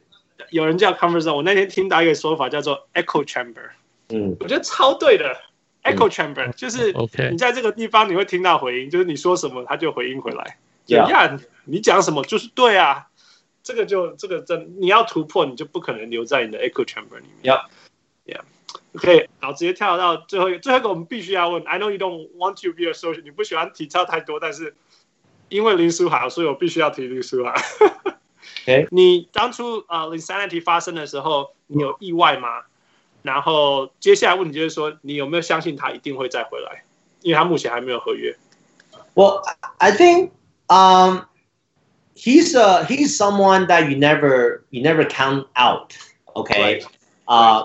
[0.49, 3.71] 有人叫 comfort zone，我那天听到一个说法叫做 echo chamber。
[4.09, 5.35] 嗯，我觉得超对的。
[5.83, 6.93] echo chamber 就是
[7.29, 10.57] 你在这个地方你会听到回音，就是你说什么它就回音回来。
[10.87, 11.09] Yeah.
[11.09, 13.07] 呀，你讲什么就是对啊，
[13.63, 17.55] 这个就这个真你要突破，你就不可能留在你的 echo chamber 里面。
[18.25, 21.63] Yeah，yeah，OK，好，直接跳到最后一个，最后一个我们必须要问。
[21.63, 24.75] I know you don't want to be a social，你不喜欢体操太多，但是
[25.49, 27.53] 因为林书豪，所以我必须要提林书豪。
[28.65, 28.87] Okay.
[28.91, 32.63] 你当初呃、uh, Linsanity 发生的时候，你有意外吗？
[33.21, 36.83] 然后接下来问题就是说，你有没有相信他一定会再回来？
[37.21, 38.37] 因为他目前还没有合约。
[39.15, 39.41] Well,
[39.77, 40.31] I think.
[40.72, 41.26] Um,
[42.14, 45.96] he's a he's someone that you never you never count out.
[46.36, 46.60] Okay.
[46.60, 46.84] Right.
[47.26, 47.64] Uh,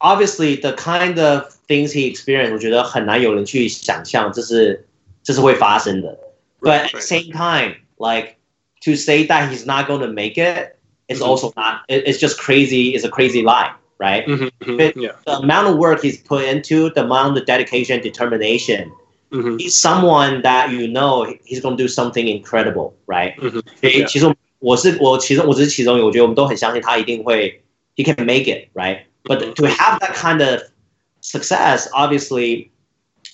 [0.00, 4.86] obviously the kind of things he experienced，我觉得很难有人去想象这是
[5.22, 6.18] 这是会发生的。
[6.60, 8.36] But at the same time, like
[8.84, 10.76] to say that he's not going to make it
[11.08, 11.28] is mm-hmm.
[11.28, 11.82] also not.
[11.88, 12.94] It, it's just crazy.
[12.94, 14.26] It's a crazy lie, right?
[14.26, 15.00] Mm-hmm.
[15.00, 15.12] Yeah.
[15.24, 18.92] The amount of work he's put into, the amount of dedication, determination.
[19.30, 19.58] Mm-hmm.
[19.58, 23.36] He's someone that you know he's going to do something incredible, right?
[23.38, 23.60] Mm-hmm.
[23.80, 27.62] 所以其实我是我其中我只是其中一个，我觉得我们都很相信他一定会，
[27.94, 29.02] he can make it, right?
[29.24, 29.54] But mm-hmm.
[29.54, 30.62] to have that kind of
[31.20, 32.70] success, obviously,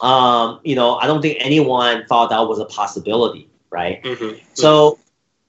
[0.01, 4.03] um, you know, I don't think anyone thought that was a possibility, right?
[4.03, 4.39] Mm-hmm.
[4.53, 4.99] So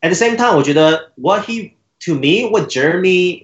[0.02, 1.74] at the same time, 我觉得 what he
[2.06, 3.44] to me, what Jeremy,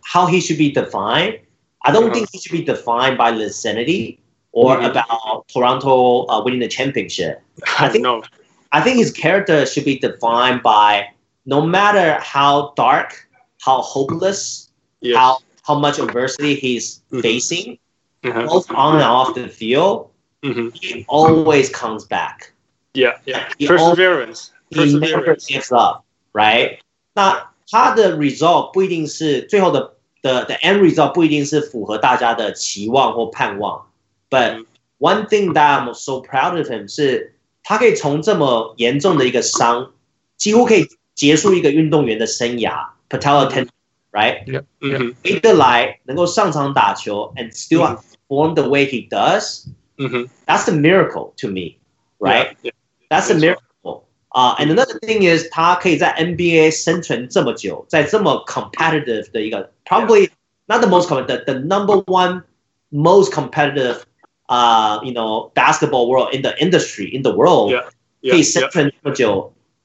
[0.00, 1.40] how he should be defined,
[1.80, 2.14] I don't uh-huh.
[2.14, 4.18] think he should be defined by Linsanity
[4.56, 4.86] or mm-hmm.
[4.86, 7.42] about Toronto uh, winning the championship.
[7.78, 8.22] I think no.
[8.72, 11.08] I think his character should be defined by
[11.44, 13.28] no matter how dark,
[13.60, 14.70] how hopeless,
[15.00, 15.16] yes.
[15.16, 17.20] how how much adversity he's mm-hmm.
[17.20, 17.78] facing,
[18.24, 18.46] uh-huh.
[18.46, 20.10] both on and off the field,
[20.42, 20.68] mm-hmm.
[20.74, 22.52] he always comes back.
[22.94, 23.48] Yeah, yeah.
[23.58, 24.52] He Perseverance.
[24.74, 26.78] Always, he never gives up, right?
[27.14, 33.85] 那他的 result 不一定是最后的的的 end result 不一定是符合大家的期望或盼望。
[34.30, 34.64] But
[34.98, 39.90] one thing that I'm so proud of him 是，他可以从这么严重的一个伤，
[40.36, 44.64] 几乎可以结束一个运动员的生涯，patella tendon，right？
[45.22, 49.66] 回得来能够上场打球，and still perform the way he does，
[49.98, 54.04] 嗯哼，That's the miracle to me，right？That's a miracle。
[54.28, 60.30] 啊，and another thing is，他可以在 NBA 生存这么久，在这么 competitive 的一个，probably
[60.64, 62.44] not the most competitive，the number one
[62.90, 63.98] most competitive。
[64.48, 67.70] uh, you know, basketball world in the industry in the world.
[67.70, 67.88] Yeah.
[68.20, 68.34] Yeah.
[68.34, 68.68] He's yeah.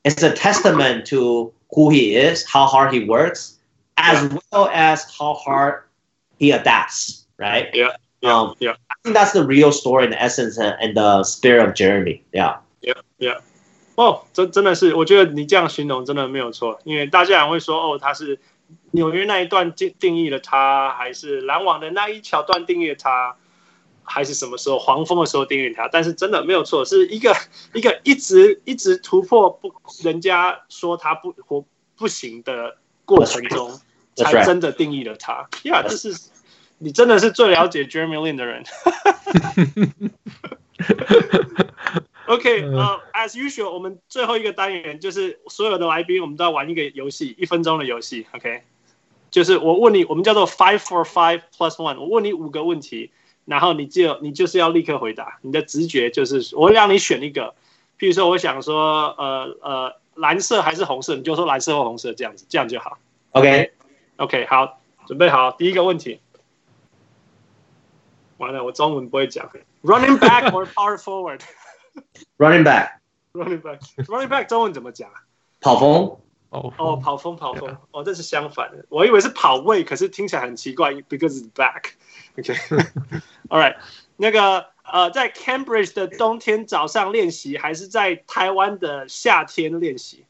[0.03, 3.57] It's a testament to who he is, how hard he works,
[3.97, 4.37] as yeah.
[4.51, 5.83] well as how hard
[6.39, 7.25] he adapts.
[7.37, 7.69] Right.
[7.73, 7.97] Yeah.
[8.21, 8.33] Yeah.
[8.33, 8.75] Um, yeah.
[8.89, 12.23] I think that's the real story in the essence and the spirit of Jeremy.
[12.31, 12.57] Yeah.
[12.81, 13.01] Yeah.
[13.19, 13.41] Yeah.
[13.95, 18.39] 哦，真真的是，我觉得你这样形容真的没有错，因为大家也会说，哦，他是
[18.91, 23.35] 纽约那一段定定义了他，还是篮网的那一桥段定义了他。
[24.04, 27.34] 还是什么时候黄蜂的时候定义他，但是真的没有错，是一个
[27.72, 29.72] 一个一直一直突破不，
[30.02, 31.64] 人家说他不活
[31.96, 33.80] 不行的过程中，
[34.16, 35.48] 才真的定义了他。
[35.64, 36.14] 呀，这是
[36.78, 38.64] 你真的是最了解 Jeremy Lin 的人。
[42.26, 48.26] OK，呃、uh,，as usual，我们最后一个单元就是所有的来宾，我们都要玩一个游戏，一分钟的游戏。
[48.32, 48.62] OK，
[49.30, 53.10] 就是我问你，我们叫做 Five for Five Plus One，我问你五个问题。
[53.44, 57.54] 然后你就你就是要立刻回答，你的直觉就是我会让你选一个，
[57.98, 62.98] 譬如说我想说呃呃蓝色还是红色，你就说蓝色或红色这样子，这样就好。
[63.32, 63.72] OK
[64.16, 66.20] OK 好，准备好第一个问题。
[68.38, 69.50] 完了，我中文不会讲。
[69.82, 72.98] Running back or power forward？Running back。
[73.32, 73.80] Running back。
[74.04, 75.10] Running back 中文怎么讲？
[75.60, 76.18] 跑锋。
[76.52, 81.92] 哦哦，跑锋跑锋哦，这是相反的，我以为是跑位，可是听起来很奇怪，because it's back。
[82.38, 83.76] OK，All right，
[84.16, 90.26] 那个呃，在 Cambridge 的冬天早上练习，还是在台湾的夏天练习？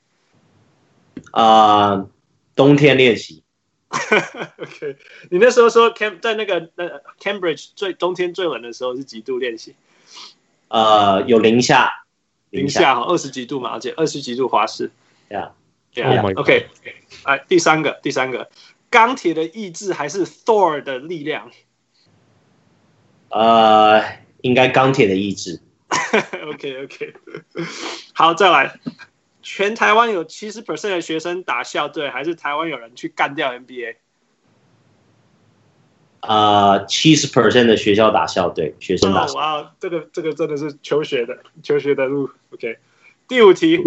[1.33, 2.07] 啊，
[2.55, 3.43] 冬天练习。
[4.59, 4.97] OK，
[5.29, 9.75] 你那时候说 Cam 在那个呃 Cambridge 最冬天最冷的时候是几度练习？
[10.69, 12.05] 呃，有零下，
[12.51, 14.91] 零下哈，二十几度嘛，而且二十几度华氏。
[15.29, 15.51] Yeah，
[16.37, 16.69] OK，
[17.25, 18.51] 哎，第三个，第三个，
[18.89, 21.51] 钢铁的意志还是 Thor 的力量？
[23.29, 24.03] 呃，
[24.41, 25.61] 应该钢铁的意志。
[26.49, 27.15] OK OK，
[28.15, 28.75] 好，再来。
[29.43, 33.97] 全台湾有七十 percent 的学生打校队，还是台湾有人去干掉 NBA？
[36.21, 39.27] 呃，七十 percent 的学校打校队，学生打。
[39.33, 42.31] 哇、oh, wow，这个这个真的是求学的求学的路。
[42.53, 42.79] OK，
[43.27, 43.85] 第五题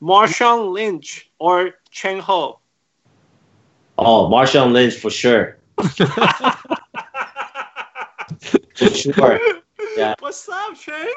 [0.00, 2.60] ，Marshawn Lynch or Chang Ho？
[3.96, 5.58] 哦、oh,，Marshawn Lynch for sure。
[8.74, 10.14] for sure。Yeah.
[10.20, 11.14] What's up, Chang？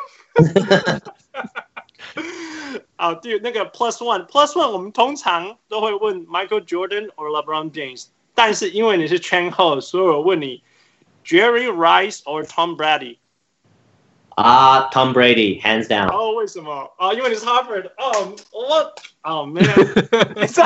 [2.97, 10.61] 好，第那个 plus one plus one，我们通常都会问 Michael Jordan or LeBron James，但是因为你是 Chang Ho，所以我问你
[11.25, 13.17] Jerry Rice or Tom Brady？
[14.39, 16.11] 啊、uh,，Tom Brady，hands down。
[16.11, 16.91] 哦，为什么？
[16.97, 17.85] 啊、uh,，因为你是 Harvard。
[17.97, 19.67] 哦，我哦，没有，
[20.35, 20.63] 没错，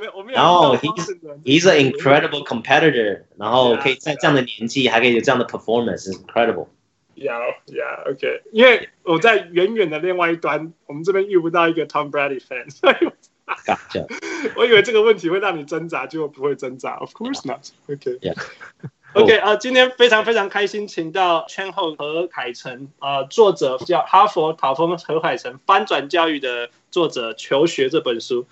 [0.00, 0.36] 没有，我没有。
[0.36, 1.06] 然后 he's
[1.44, 6.66] he's an incredible competitor，然后可以在这样的年纪还可以有这样的 performance，incredible。
[7.14, 7.32] 有，
[7.66, 13.12] Yeah，OK，因为我在远远的另外一端，我们这边遇不到一个 Tom Brady fan，所以我，
[14.56, 16.96] 我以为这个问题会让你挣扎，结果不会挣扎。
[16.96, 18.34] Of course not，OK，OK，、okay.
[19.15, 28.45] OK 啊、今天非常非常开心，请到圈后何凯成啊、呃，作者叫哈佛塔峰何凯成翻转教育的作者，求学这本书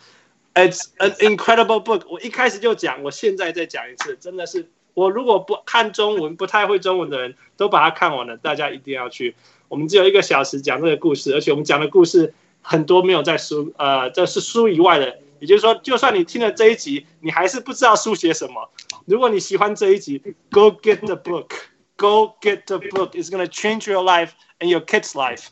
[0.53, 2.03] ，It's an incredible book。
[2.09, 4.69] 我一开始就讲，我现在再讲一次，真的是。
[4.93, 9.35] 我如果不看中文，不太会中文的人都把它看完了，大家一定要去。
[9.67, 15.19] 我们只有一个小时讲这个故事，而且我们讲的故事很多没有在书，呃，这是书以外的。
[15.39, 18.69] 也就是说，就算你听了这一集，你还是不知道书写什么。
[19.05, 25.47] 如果你喜欢这一集，Go get the book，Go get the book，It's gonna change your life and your kids' life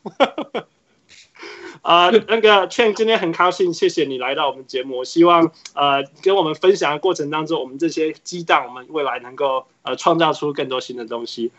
[1.82, 5.04] 啊、 那个 Chen 今天很高兴，谢谢你来到我们节目。
[5.04, 11.52] 希望呃，跟我们分享的过程当中，我们这些激荡，我们未来能够呃创造出更多新的东西。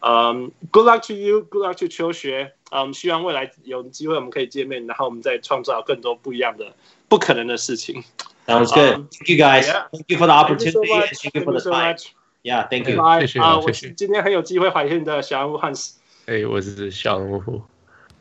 [0.00, 2.54] 嗯，Good luck to you，Good luck to 求学。
[2.70, 6.74] 嗯，希望未来有机会我们可以见面，然后我们再创造更多不一样的、
[7.08, 8.02] 不可能的事情。
[8.47, 9.07] Sounds good.
[9.11, 9.67] Thank you guys.
[9.67, 10.89] Thank you for the opportunity.
[10.89, 11.95] Thank you for the time.
[12.43, 12.97] Yeah, thank you.
[13.21, 15.91] 谢谢啊，我今天很有机会怀念的小人物 Hans。
[16.25, 17.61] 哎，我是小人物。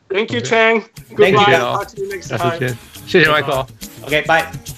[0.09, 0.83] Thank you, Chang.
[1.17, 1.57] Thank you.
[1.57, 2.77] Talk to you next time.
[3.07, 3.67] 谢谢 Michael.
[4.05, 4.74] OK, bye.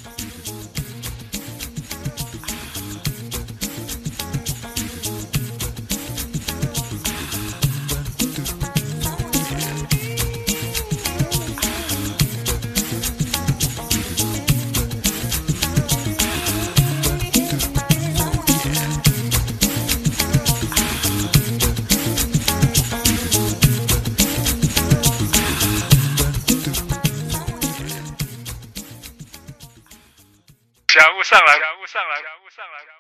[31.28, 32.97] 上来感悟上来感悟上来。